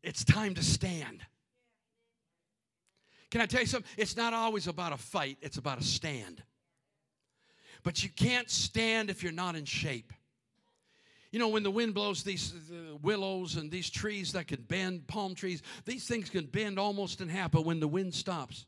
It's 0.03 0.25
time 0.25 0.55
to 0.55 0.63
stand. 0.63 1.23
Can 3.31 3.41
I 3.41 3.47
tell 3.47 3.61
you 3.61 3.67
something? 3.67 3.91
It's 3.99 4.17
not 4.17 4.33
always 4.33 4.69
about 4.69 4.93
a 4.93 4.97
fight, 4.97 5.39
it's 5.43 5.59
about 5.59 5.81
a 5.81 5.85
stand. 5.85 6.43
But 7.83 8.03
you 8.03 8.11
can't 8.11 8.51
stand 8.51 9.11
if 9.11 9.23
you're 9.23 9.33
not 9.33 9.57
in 9.57 9.65
shape. 9.65 10.13
You 11.31 11.39
know, 11.39 11.49
when 11.49 11.63
the 11.63 11.71
wind 11.71 11.95
blows, 11.95 12.23
these 12.23 12.55
uh, 12.71 12.97
willows 13.03 13.57
and 13.57 13.71
these 13.71 13.91
trees 13.91 14.33
that 14.33 14.47
can 14.47 14.63
bend, 14.63 15.07
palm 15.07 15.35
trees, 15.35 15.63
these 15.85 16.07
things 16.07 16.31
can 16.31 16.47
bend 16.47 16.79
almost 16.79 17.21
in 17.21 17.29
half, 17.29 17.51
but 17.51 17.67
when 17.67 17.81
the 17.81 17.89
wind 17.89 18.15
stops, 18.15 18.65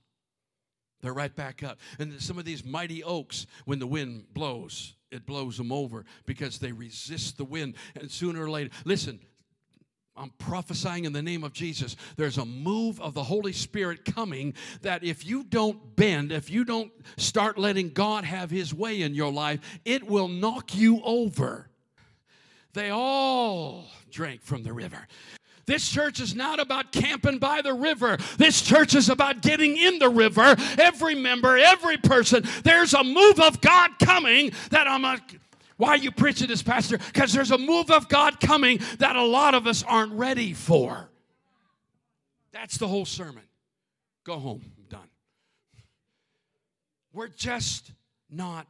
they're 1.00 1.14
right 1.14 1.34
back 1.34 1.62
up. 1.62 1.78
And 1.98 2.20
some 2.20 2.38
of 2.38 2.44
these 2.44 2.62
mighty 2.62 3.02
oaks, 3.02 3.46
when 3.64 3.78
the 3.78 3.86
wind 3.86 4.26
blows, 4.34 4.94
it 5.10 5.24
blows 5.24 5.56
them 5.56 5.72
over 5.72 6.04
because 6.26 6.58
they 6.58 6.72
resist 6.72 7.38
the 7.38 7.44
wind. 7.44 7.74
And 7.98 8.10
sooner 8.10 8.44
or 8.44 8.50
later, 8.50 8.70
listen, 8.84 9.20
I'm 10.16 10.30
prophesying 10.38 11.04
in 11.04 11.12
the 11.12 11.22
name 11.22 11.44
of 11.44 11.52
Jesus. 11.52 11.96
There's 12.16 12.36
a 12.36 12.44
move 12.44 13.00
of 13.00 13.14
the 13.14 13.22
Holy 13.22 13.52
Spirit 13.52 14.04
coming 14.04 14.54
that 14.82 15.02
if 15.02 15.24
you 15.24 15.44
don't 15.44 15.96
bend, 15.96 16.32
if 16.32 16.50
you 16.50 16.64
don't 16.64 16.92
start 17.16 17.58
letting 17.58 17.90
God 17.90 18.24
have 18.24 18.50
His 18.50 18.74
way 18.74 19.02
in 19.02 19.14
your 19.14 19.32
life, 19.32 19.60
it 19.84 20.06
will 20.06 20.28
knock 20.28 20.74
you 20.74 21.00
over. 21.04 21.70
They 22.72 22.90
all 22.90 23.86
drank 24.10 24.42
from 24.42 24.62
the 24.62 24.72
river. 24.72 25.06
This 25.66 25.88
church 25.88 26.20
is 26.20 26.34
not 26.34 26.58
about 26.58 26.90
camping 26.90 27.38
by 27.38 27.62
the 27.62 27.72
river. 27.72 28.16
This 28.38 28.60
church 28.60 28.94
is 28.94 29.08
about 29.08 29.40
getting 29.40 29.76
in 29.76 30.00
the 30.00 30.08
river. 30.08 30.56
Every 30.78 31.14
member, 31.14 31.56
every 31.56 31.96
person, 31.96 32.44
there's 32.64 32.92
a 32.92 33.04
move 33.04 33.38
of 33.38 33.60
God 33.60 33.92
coming 34.00 34.52
that 34.70 34.88
I'm 34.88 35.04
a 35.04 35.20
why 35.80 35.88
are 35.88 35.96
you 35.96 36.10
preaching 36.10 36.48
this, 36.48 36.62
Pastor? 36.62 36.98
Because 36.98 37.32
there's 37.32 37.52
a 37.52 37.56
move 37.56 37.90
of 37.90 38.06
God 38.10 38.38
coming 38.38 38.80
that 38.98 39.16
a 39.16 39.24
lot 39.24 39.54
of 39.54 39.66
us 39.66 39.82
aren't 39.82 40.12
ready 40.12 40.52
for. 40.52 41.08
That's 42.52 42.76
the 42.76 42.86
whole 42.86 43.06
sermon. 43.06 43.44
Go 44.24 44.38
home. 44.38 44.60
I'm 44.76 44.84
done. 44.90 45.08
We're 47.14 47.28
just 47.28 47.92
not 48.30 48.66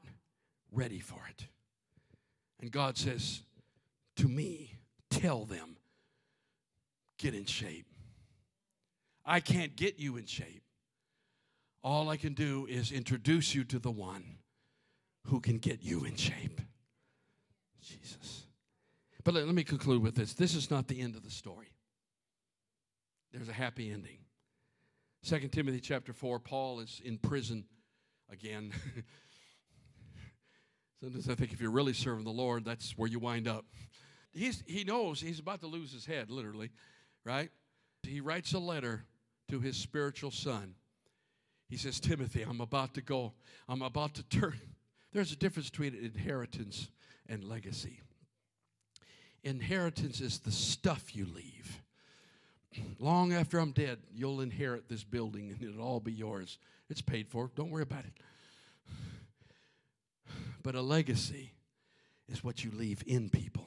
ready 0.71 1.01
for 1.01 1.19
it. 1.29 1.49
And 2.61 2.71
God 2.71 2.97
says 2.97 3.43
to 4.19 4.29
me, 4.29 4.79
tell 5.11 5.47
them, 5.47 5.79
get 7.19 7.35
in 7.35 7.45
shape. 7.45 7.87
I 9.27 9.41
can't 9.41 9.75
get 9.75 9.99
you 9.99 10.17
in 10.17 10.27
shape. 10.27 10.63
All 11.83 12.09
I 12.09 12.17
can 12.17 12.35
do 12.35 12.69
is 12.71 12.93
introduce 12.93 13.53
you 13.53 13.65
to 13.65 13.81
the 13.81 13.91
one 13.91 14.37
who 15.27 15.41
can 15.41 15.59
get 15.59 15.83
you 15.83 16.05
in 16.05 16.15
shape. 16.15 16.61
Jesus. 17.99 18.47
But 19.25 19.35
let, 19.35 19.47
let 19.47 19.55
me 19.55 19.65
conclude 19.65 20.03
with 20.03 20.15
this. 20.15 20.35
This 20.35 20.55
is 20.55 20.71
not 20.71 20.89
the 20.89 21.01
end 21.01 21.17
of 21.17 21.23
the 21.23 21.31
story. 21.31 21.73
There's 23.33 23.49
a 23.49 23.53
happy 23.53 23.91
ending. 23.91 24.19
2 25.25 25.49
Timothy 25.49 25.81
chapter 25.81 26.13
4, 26.13 26.39
Paul 26.39 26.81
is 26.81 27.01
in 27.05 27.19
prison 27.19 27.65
again. 28.31 28.73
Sometimes 31.01 31.29
I 31.29 31.35
think 31.35 31.53
if 31.53 31.61
you're 31.61 31.71
really 31.71 31.93
serving 31.93 32.25
the 32.25 32.31
Lord, 32.31 32.65
that's 32.65 32.97
where 32.97 33.09
you 33.09 33.19
wind 33.19 33.47
up. 33.47 33.65
He's, 34.33 34.63
he 34.67 34.85
knows 34.85 35.21
he's 35.21 35.39
about 35.39 35.61
to 35.61 35.67
lose 35.67 35.93
his 35.93 36.07
head, 36.07 36.31
literally, 36.31 36.71
right? 37.25 37.51
He 38.03 38.21
writes 38.21 38.53
a 38.53 38.59
letter 38.59 39.05
to 39.49 39.61
his 39.61 39.77
spiritual 39.77 40.31
son. 40.31 40.75
He 41.69 41.77
says, 41.77 42.01
Timothy, 42.01 42.43
I'm 42.43 42.61
about 42.61 42.95
to 42.95 43.03
go. 43.03 43.33
I'm 43.69 43.83
about 43.83 44.15
to 44.15 44.23
turn. 44.25 44.61
There's 45.13 45.33
a 45.33 45.37
difference 45.37 45.71
between 45.71 45.95
inheritance 45.95 46.89
and 47.31 47.45
legacy. 47.45 48.01
Inheritance 49.43 50.21
is 50.21 50.41
the 50.41 50.53
stuff 50.53 51.17
you 51.17 51.25
leave. 51.25 51.81
Long 52.99 53.33
after 53.33 53.59
I'm 53.59 53.73
dead, 53.73 54.01
you'll 54.15 54.43
inherit 54.43 54.89
this 54.89 55.03
building 55.03 55.51
and 55.51 55.63
it'll 55.63 55.83
all 55.83 56.01
be 56.01 56.13
yours. 56.13 56.59
It's 56.91 57.01
paid 57.01 57.29
for. 57.29 57.51
Don't 57.55 57.71
worry 57.71 57.83
about 57.85 58.05
it. 58.05 58.13
But 60.63 60.75
a 60.75 60.83
legacy 60.83 61.53
is 62.29 62.45
what 62.45 62.63
you 62.63 62.71
leave 62.71 63.03
in 63.07 63.31
people. 63.31 63.67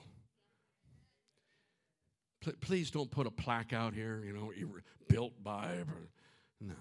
Please 2.62 2.92
don't 2.92 3.10
put 3.10 3.26
a 3.26 3.32
plaque 3.32 3.74
out 3.74 3.94
here, 3.94 4.22
you 4.26 4.34
know, 4.34 4.52
built 5.08 5.42
by. 5.42 5.70
No. 6.60 6.76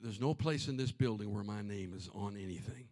There's 0.00 0.20
no 0.20 0.34
place 0.34 0.68
in 0.68 0.76
this 0.76 0.92
building 0.92 1.34
where 1.34 1.44
my 1.44 1.62
name 1.62 1.92
is 1.94 2.08
on 2.14 2.36
anything 2.36 2.88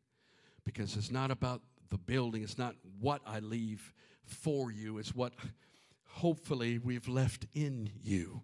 because 0.65 0.97
it's 0.97 1.11
not 1.11 1.31
about 1.31 1.63
the 1.91 1.99
building, 1.99 2.43
it's 2.43 2.59
not 2.59 2.75
what 3.01 3.23
I 3.27 3.41
leave 3.41 3.93
for 4.25 4.71
you, 4.71 4.99
it's 4.99 5.15
what 5.15 5.33
hopefully 6.05 6.79
we've 6.79 7.09
left 7.09 7.47
in 7.55 7.91
you. 8.03 8.43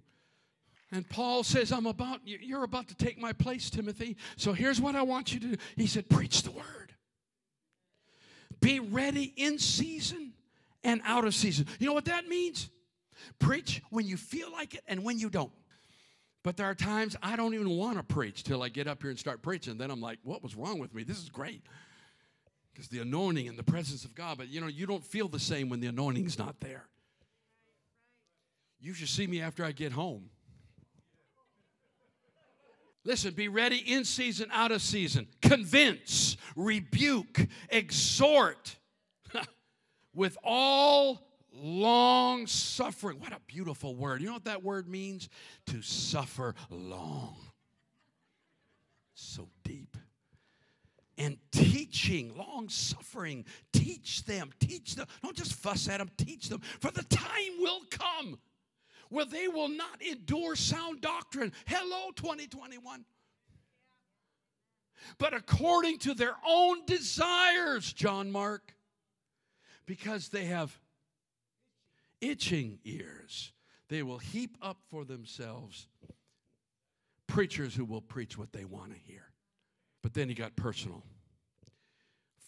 And 0.90 1.08
Paul 1.08 1.42
says, 1.42 1.72
I'm 1.72 1.86
about, 1.86 2.20
you're 2.24 2.64
about 2.64 2.88
to 2.88 2.94
take 2.94 3.18
my 3.18 3.32
place, 3.32 3.70
Timothy. 3.70 4.18
So 4.36 4.52
here's 4.52 4.78
what 4.78 4.94
I 4.94 5.02
want 5.02 5.32
you 5.32 5.40
to 5.40 5.46
do. 5.48 5.56
He 5.74 5.86
said, 5.86 6.08
Preach 6.10 6.42
the 6.42 6.50
word. 6.50 6.94
Be 8.60 8.78
ready 8.78 9.32
in 9.36 9.58
season 9.58 10.34
and 10.84 11.00
out 11.04 11.24
of 11.24 11.34
season. 11.34 11.66
You 11.78 11.86
know 11.86 11.94
what 11.94 12.04
that 12.04 12.28
means? 12.28 12.68
Preach 13.38 13.82
when 13.90 14.06
you 14.06 14.18
feel 14.18 14.52
like 14.52 14.74
it 14.74 14.82
and 14.86 15.02
when 15.02 15.18
you 15.18 15.30
don't. 15.30 15.52
But 16.44 16.56
there 16.56 16.66
are 16.66 16.74
times 16.74 17.16
I 17.22 17.36
don't 17.36 17.54
even 17.54 17.70
want 17.70 17.96
to 17.96 18.02
preach 18.02 18.42
till 18.42 18.62
I 18.62 18.68
get 18.68 18.86
up 18.86 19.00
here 19.00 19.10
and 19.10 19.18
start 19.18 19.42
preaching. 19.42 19.78
Then 19.78 19.90
I'm 19.90 20.00
like, 20.00 20.18
what 20.24 20.42
was 20.42 20.56
wrong 20.56 20.78
with 20.78 20.94
me? 20.94 21.04
This 21.04 21.18
is 21.18 21.28
great. 21.28 21.62
Because 22.72 22.88
the 22.88 23.00
anointing 23.00 23.48
and 23.48 23.58
the 23.58 23.62
presence 23.62 24.04
of 24.04 24.14
God, 24.14 24.38
but 24.38 24.48
you 24.48 24.60
know, 24.60 24.66
you 24.66 24.86
don't 24.86 25.04
feel 25.04 25.28
the 25.28 25.38
same 25.38 25.68
when 25.68 25.80
the 25.80 25.88
anointing's 25.88 26.38
not 26.38 26.58
there. 26.60 26.86
You 28.80 28.94
should 28.94 29.08
see 29.08 29.26
me 29.26 29.40
after 29.40 29.64
I 29.64 29.72
get 29.72 29.92
home. 29.92 30.30
Listen, 33.04 33.34
be 33.34 33.48
ready 33.48 33.78
in 33.78 34.04
season, 34.04 34.48
out 34.52 34.70
of 34.70 34.80
season. 34.80 35.26
Convince, 35.40 36.36
rebuke, 36.54 37.46
exhort 37.68 38.76
with 40.14 40.38
all 40.44 41.26
long 41.52 42.46
suffering. 42.46 43.18
What 43.18 43.32
a 43.32 43.40
beautiful 43.46 43.94
word. 43.94 44.20
You 44.20 44.28
know 44.28 44.34
what 44.34 44.44
that 44.44 44.62
word 44.62 44.88
means? 44.88 45.28
To 45.66 45.82
suffer 45.82 46.54
long. 46.70 47.36
So 49.14 49.48
deep. 49.64 49.91
And 51.22 51.38
teaching, 51.52 52.36
long 52.36 52.68
suffering, 52.68 53.44
teach 53.72 54.24
them, 54.24 54.50
teach 54.58 54.96
them. 54.96 55.06
Don't 55.22 55.36
just 55.36 55.54
fuss 55.54 55.88
at 55.88 55.98
them, 55.98 56.10
teach 56.16 56.48
them. 56.48 56.60
For 56.80 56.90
the 56.90 57.04
time 57.04 57.52
will 57.60 57.82
come 57.90 58.38
where 59.08 59.24
they 59.24 59.46
will 59.46 59.68
not 59.68 60.02
endure 60.02 60.56
sound 60.56 61.00
doctrine. 61.00 61.52
Hello, 61.66 62.10
2021 62.16 63.04
but 65.18 65.34
according 65.34 65.98
to 65.98 66.14
their 66.14 66.36
own 66.46 66.84
desires, 66.86 67.92
John 67.92 68.30
Mark, 68.30 68.74
because 69.86 70.28
they 70.28 70.44
have 70.44 70.78
itching 72.20 72.78
ears. 72.84 73.52
They 73.88 74.02
will 74.02 74.18
heap 74.18 74.56
up 74.62 74.78
for 74.90 75.04
themselves 75.04 75.88
preachers 77.26 77.74
who 77.74 77.84
will 77.84 78.00
preach 78.00 78.36
what 78.38 78.52
they 78.52 78.64
want 78.64 78.92
to 78.92 78.98
hear. 78.98 79.24
But 80.02 80.14
then 80.14 80.28
he 80.28 80.34
got 80.34 80.54
personal. 80.56 81.02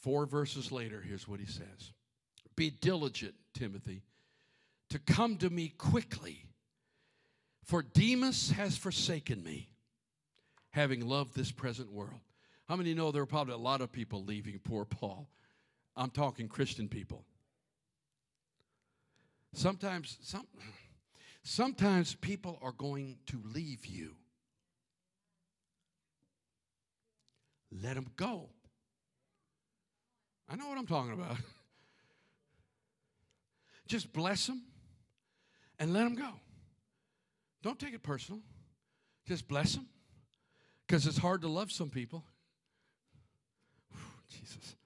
Four 0.04 0.26
verses 0.26 0.70
later, 0.70 1.00
here's 1.00 1.26
what 1.26 1.40
he 1.40 1.46
says 1.46 1.92
Be 2.56 2.68
diligent, 2.68 3.32
Timothy, 3.54 4.02
to 4.90 4.98
come 4.98 5.38
to 5.38 5.48
me 5.48 5.68
quickly, 5.78 6.44
for 7.64 7.82
Demas 7.82 8.50
has 8.50 8.76
forsaken 8.76 9.42
me, 9.42 9.70
having 10.72 11.08
loved 11.08 11.34
this 11.34 11.50
present 11.50 11.90
world. 11.90 12.20
How 12.68 12.76
many 12.76 12.92
know 12.92 13.12
there 13.12 13.22
are 13.22 13.26
probably 13.26 13.54
a 13.54 13.56
lot 13.56 13.80
of 13.80 13.92
people 13.92 14.22
leaving 14.22 14.58
poor 14.62 14.84
Paul? 14.84 15.26
I'm 15.96 16.10
talking 16.10 16.48
Christian 16.48 16.86
people. 16.86 17.24
Sometimes, 19.54 20.18
some, 20.20 20.46
sometimes 21.44 22.14
people 22.14 22.58
are 22.60 22.72
going 22.72 23.16
to 23.28 23.40
leave 23.54 23.86
you. 23.86 24.16
Let 27.72 27.94
them 27.94 28.10
go. 28.16 28.50
I 30.48 30.56
know 30.56 30.68
what 30.68 30.78
I'm 30.78 30.86
talking 30.86 31.12
about. 31.12 31.36
Just 33.86 34.12
bless 34.12 34.46
them 34.46 34.62
and 35.78 35.92
let 35.92 36.04
them 36.04 36.14
go. 36.14 36.30
Don't 37.62 37.78
take 37.78 37.94
it 37.94 38.02
personal. 38.02 38.40
Just 39.26 39.48
bless 39.48 39.74
them 39.74 39.86
because 40.86 41.06
it's 41.06 41.18
hard 41.18 41.42
to 41.42 41.48
love 41.48 41.72
some 41.72 41.90
people. 41.90 42.24
Jesus. 44.28 44.76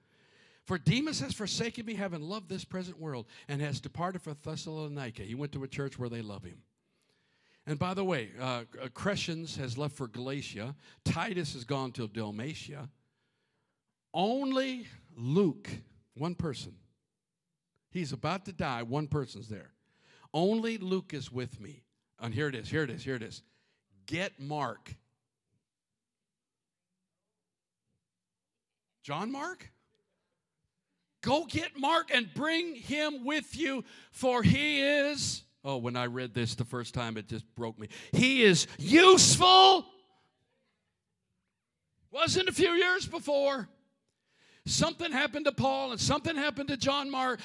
For 0.65 0.77
Demas 0.77 1.19
has 1.21 1.33
forsaken 1.33 1.85
me, 1.85 1.95
having 1.95 2.21
loved 2.21 2.47
this 2.47 2.63
present 2.63 2.99
world, 2.99 3.25
and 3.47 3.61
has 3.61 3.79
departed 3.79 4.21
for 4.21 4.33
Thessalonica. 4.33 5.23
He 5.23 5.33
went 5.33 5.51
to 5.53 5.63
a 5.63 5.67
church 5.67 5.97
where 5.97 6.09
they 6.09 6.21
love 6.21 6.43
him. 6.43 6.61
And 7.65 7.79
by 7.79 7.93
the 7.93 8.03
way, 8.03 8.31
uh, 8.39 8.63
Crescens 8.93 9.57
has 9.57 9.77
left 9.77 9.95
for 9.95 10.07
Galatia. 10.07 10.75
Titus 11.05 11.53
has 11.53 11.63
gone 11.63 11.91
to 11.93 12.07
Dalmatia. 12.07 12.89
Only 14.13 14.87
Luke, 15.19 15.69
one 16.15 16.33
person. 16.33 16.73
He's 17.91 18.13
about 18.13 18.45
to 18.45 18.53
die. 18.53 18.83
One 18.83 19.07
person's 19.07 19.49
there. 19.49 19.73
Only 20.33 20.77
Luke 20.77 21.13
is 21.13 21.31
with 21.31 21.59
me. 21.59 21.83
And 22.19 22.33
here 22.33 22.47
it 22.47 22.55
is, 22.55 22.69
here 22.69 22.83
it 22.83 22.89
is, 22.89 23.03
here 23.03 23.15
it 23.15 23.23
is. 23.23 23.43
Get 24.05 24.39
Mark. 24.39 24.95
John 29.03 29.31
Mark? 29.31 29.69
Go 31.21 31.45
get 31.45 31.77
Mark 31.77 32.11
and 32.13 32.33
bring 32.33 32.75
him 32.75 33.25
with 33.25 33.55
you, 33.57 33.83
for 34.11 34.41
he 34.43 34.81
is. 34.81 35.43
Oh, 35.63 35.77
when 35.77 35.97
I 35.97 36.05
read 36.05 36.33
this 36.33 36.55
the 36.55 36.63
first 36.63 36.93
time, 36.93 37.17
it 37.17 37.27
just 37.27 37.45
broke 37.55 37.77
me. 37.77 37.89
He 38.11 38.43
is 38.43 38.67
useful. 38.77 39.85
Wasn't 42.11 42.47
a 42.47 42.53
few 42.53 42.71
years 42.71 43.05
before. 43.05 43.67
Something 44.69 45.11
happened 45.11 45.45
to 45.45 45.51
Paul 45.51 45.91
and 45.91 45.99
something 45.99 46.35
happened 46.35 46.69
to 46.69 46.77
John 46.77 47.09
Mark. 47.09 47.39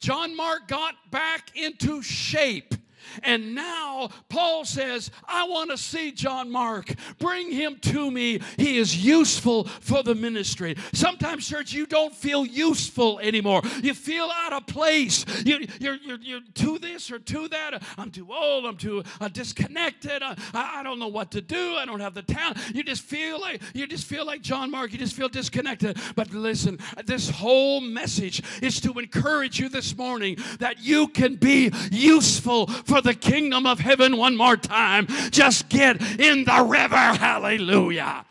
John 0.00 0.34
Mark 0.34 0.66
got 0.66 0.94
back 1.10 1.56
into 1.56 2.02
shape. 2.02 2.74
And 3.22 3.54
now 3.54 4.10
Paul 4.28 4.64
says, 4.64 5.10
I 5.26 5.44
want 5.44 5.70
to 5.70 5.78
see 5.78 6.12
John 6.12 6.50
Mark. 6.50 6.94
Bring 7.18 7.50
him 7.50 7.76
to 7.82 8.10
me. 8.10 8.40
He 8.56 8.78
is 8.78 9.04
useful 9.04 9.64
for 9.64 10.02
the 10.02 10.14
ministry. 10.14 10.76
Sometimes, 10.92 11.48
church, 11.48 11.72
you 11.72 11.86
don't 11.86 12.14
feel 12.14 12.44
useful 12.46 13.18
anymore. 13.20 13.62
You 13.82 13.94
feel 13.94 14.30
out 14.32 14.52
of 14.52 14.66
place. 14.66 15.24
You, 15.44 15.66
you're, 15.80 15.96
you're, 15.96 16.18
you're 16.20 16.40
to 16.54 16.78
this 16.78 17.10
or 17.10 17.18
to 17.18 17.48
that. 17.48 17.82
I'm 17.96 18.10
too 18.10 18.28
old. 18.32 18.66
I'm 18.66 18.76
too 18.76 19.02
uh, 19.20 19.28
disconnected. 19.28 20.22
Uh, 20.22 20.34
I, 20.54 20.80
I 20.80 20.82
don't 20.82 20.98
know 20.98 21.08
what 21.08 21.30
to 21.32 21.40
do. 21.40 21.74
I 21.76 21.84
don't 21.84 22.00
have 22.00 22.14
the 22.14 22.22
talent. 22.22 22.58
You 22.74 22.82
just 22.82 23.02
feel 23.02 23.40
like 23.40 23.62
you 23.74 23.86
just 23.86 24.06
feel 24.06 24.26
like 24.26 24.42
John 24.42 24.70
Mark. 24.70 24.92
You 24.92 24.98
just 24.98 25.14
feel 25.14 25.28
disconnected. 25.28 25.98
But 26.14 26.32
listen, 26.32 26.78
this 27.04 27.28
whole 27.28 27.80
message 27.80 28.42
is 28.62 28.80
to 28.80 28.92
encourage 28.98 29.58
you 29.58 29.68
this 29.68 29.96
morning 29.96 30.36
that 30.58 30.80
you 30.80 31.08
can 31.08 31.36
be 31.36 31.72
useful 31.90 32.66
for 32.98 33.02
the 33.02 33.14
kingdom 33.14 33.64
of 33.64 33.78
heaven 33.78 34.16
one 34.16 34.36
more 34.36 34.56
time. 34.56 35.06
Just 35.30 35.68
get 35.68 36.02
in 36.18 36.44
the 36.44 36.66
river. 36.68 36.96
Hallelujah. 36.96 38.24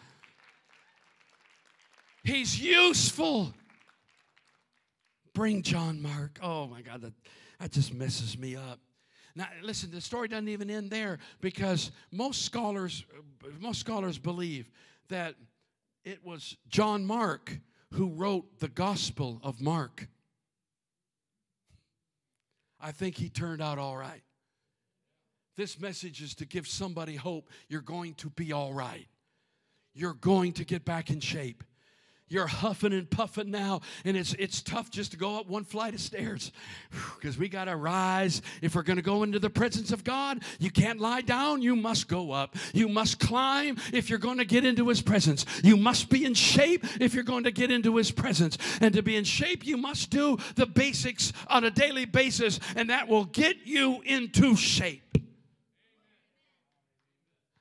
He's 2.24 2.60
useful. 2.60 3.54
Bring 5.34 5.62
John 5.62 6.02
Mark. 6.02 6.40
Oh 6.44 6.68
my 6.68 6.82
God, 6.82 7.02
that, 7.02 7.14
that 7.60 7.72
just 7.72 7.94
messes 7.94 8.38
me 8.38 8.58
up. 8.58 8.80
Now, 9.36 9.48
listen, 9.62 9.92
the 9.92 10.02
story 10.02 10.28
doesn't 10.28 10.50
even 10.50 10.70
end 10.70 10.92
there 10.92 11.20
because 11.40 11.92
most 12.12 12.42
scholars, 12.42 13.06
most 13.60 13.80
scholars 13.80 14.18
believe 14.18 14.70
that 15.10 15.36
it 16.04 16.26
was 16.26 16.58
John 16.68 17.06
Mark 17.06 17.58
who 17.94 18.10
wrote 18.10 18.60
the 18.60 18.68
Gospel 18.68 19.40
of 19.44 19.62
Mark. 19.62 20.08
I 22.82 22.92
think 22.92 23.16
he 23.16 23.30
turned 23.30 23.62
out 23.62 23.78
all 23.78 23.96
right. 23.96 24.24
This 25.58 25.80
message 25.80 26.22
is 26.22 26.36
to 26.36 26.46
give 26.46 26.68
somebody 26.68 27.16
hope 27.16 27.50
you're 27.68 27.82
going 27.82 28.14
to 28.16 28.30
be 28.30 28.54
all 28.54 28.74
right. 28.74 29.08
You're 29.96 30.14
going 30.14 30.54
to 30.54 30.64
get 30.64 30.86
back 30.86 31.10
in 31.10 31.20
shape. 31.20 31.64
you're 32.30 32.46
huffing 32.46 32.94
and 32.94 33.10
puffing 33.10 33.50
now, 33.50 33.82
and 34.04 34.18
it's 34.18 34.34
it's 34.34 34.62
tough 34.62 34.92
just 34.92 35.12
to 35.12 35.18
go 35.18 35.40
up 35.40 35.48
one 35.48 35.64
flight 35.64 35.94
of 35.94 36.02
stairs 36.02 36.52
because 37.16 37.38
we 37.38 37.48
got 37.48 37.66
to 37.66 37.76
rise. 37.76 38.42
If 38.62 38.76
we're 38.76 38.84
going 38.84 38.98
to 38.98 39.04
go 39.04 39.24
into 39.24 39.40
the 39.40 39.50
presence 39.50 39.92
of 39.92 40.04
God, 40.04 40.44
you 40.60 40.70
can't 40.70 41.00
lie 41.00 41.22
down. 41.22 41.62
You 41.62 41.76
must 41.76 42.08
go 42.08 42.32
up. 42.32 42.56
You 42.74 42.90
must 42.90 43.20
climb 43.20 43.78
if 43.94 44.10
you're 44.10 44.20
going 44.20 44.38
to 44.38 44.46
get 44.46 44.66
into 44.66 44.88
His 44.90 45.02
presence. 45.02 45.46
You 45.64 45.78
must 45.78 46.10
be 46.10 46.26
in 46.26 46.34
shape 46.34 46.86
if 47.02 47.14
you're 47.14 47.24
going 47.24 47.46
to 47.46 47.52
get 47.52 47.72
into 47.72 47.96
His 47.96 48.12
presence. 48.12 48.58
And 48.82 48.94
to 48.94 49.02
be 49.02 49.16
in 49.16 49.24
shape, 49.24 49.66
you 49.66 49.78
must 49.78 50.10
do 50.10 50.38
the 50.56 50.68
basics 50.68 51.34
on 51.48 51.64
a 51.64 51.72
daily 51.72 52.06
basis, 52.06 52.60
and 52.76 52.90
that 52.90 53.08
will 53.08 53.26
get 53.26 53.66
you 53.66 54.02
into 54.06 54.56
shape. 54.56 55.02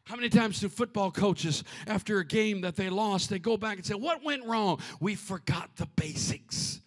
How 0.07 0.15
many 0.15 0.29
times 0.29 0.61
do 0.61 0.69
football 0.69 1.11
coaches, 1.11 1.65
after 1.89 2.21
a 2.21 2.25
game 2.25 2.61
that 2.61 2.77
they 2.77 2.89
lost, 2.91 3.29
they 3.29 3.41
go 3.41 3.57
back 3.57 3.77
and 3.77 3.85
say, 3.85 3.95
What 3.95 4.25
went 4.25 4.45
wrong? 4.45 4.81
We 5.01 5.17
forgot 5.17 5.71
the 5.77 5.87
basics. 5.97 6.81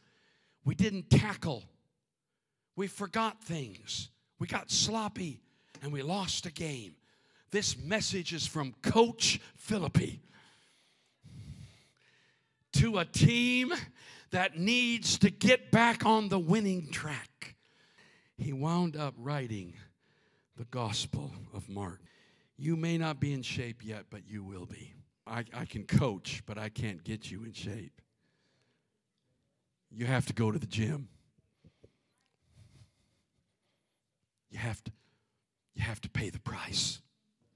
We 0.63 0.73
didn't 0.73 1.09
tackle. 1.09 1.63
We 2.77 2.87
forgot 2.87 3.43
things. 3.43 4.09
We 4.39 4.47
got 4.47 4.71
sloppy 4.71 5.41
and 5.81 5.91
we 5.91 6.01
lost 6.01 6.45
a 6.45 6.51
game. 6.51 6.95
This 7.51 7.77
message 7.77 8.31
is 8.33 8.47
from 8.47 8.73
Coach 8.81 9.41
Philippi 9.57 10.21
to 12.73 12.99
a 12.99 13.05
team 13.05 13.73
that 14.31 14.57
needs 14.57 15.17
to 15.17 15.29
get 15.29 15.71
back 15.71 16.05
on 16.05 16.29
the 16.29 16.39
winning 16.39 16.89
track. 16.89 17.55
He 18.37 18.53
wound 18.53 18.95
up 18.95 19.15
writing 19.17 19.73
the 20.55 20.65
Gospel 20.65 21.33
of 21.53 21.67
Mark. 21.67 21.99
You 22.61 22.75
may 22.75 22.97
not 22.97 23.21
be 23.21 23.31
in 23.31 23.41
shape 23.41 23.85
yet, 23.85 24.07
but 24.09 24.27
you 24.27 24.43
will 24.43 24.65
be. 24.65 24.93
I, 25.25 25.45
I 25.53 25.63
can 25.63 25.85
coach, 25.85 26.43
but 26.45 26.57
I 26.57 26.67
can't 26.67 27.01
get 27.05 27.31
you 27.31 27.45
in 27.45 27.53
shape. 27.53 28.01
You 29.89 30.05
have 30.05 30.25
to 30.25 30.33
go 30.33 30.51
to 30.51 30.59
the 30.59 30.67
gym. 30.67 31.07
You 34.51 34.59
have 34.59 34.83
to, 34.83 34.91
you 35.73 35.83
have 35.83 36.01
to 36.01 36.09
pay 36.09 36.29
the 36.29 36.39
price. 36.41 36.99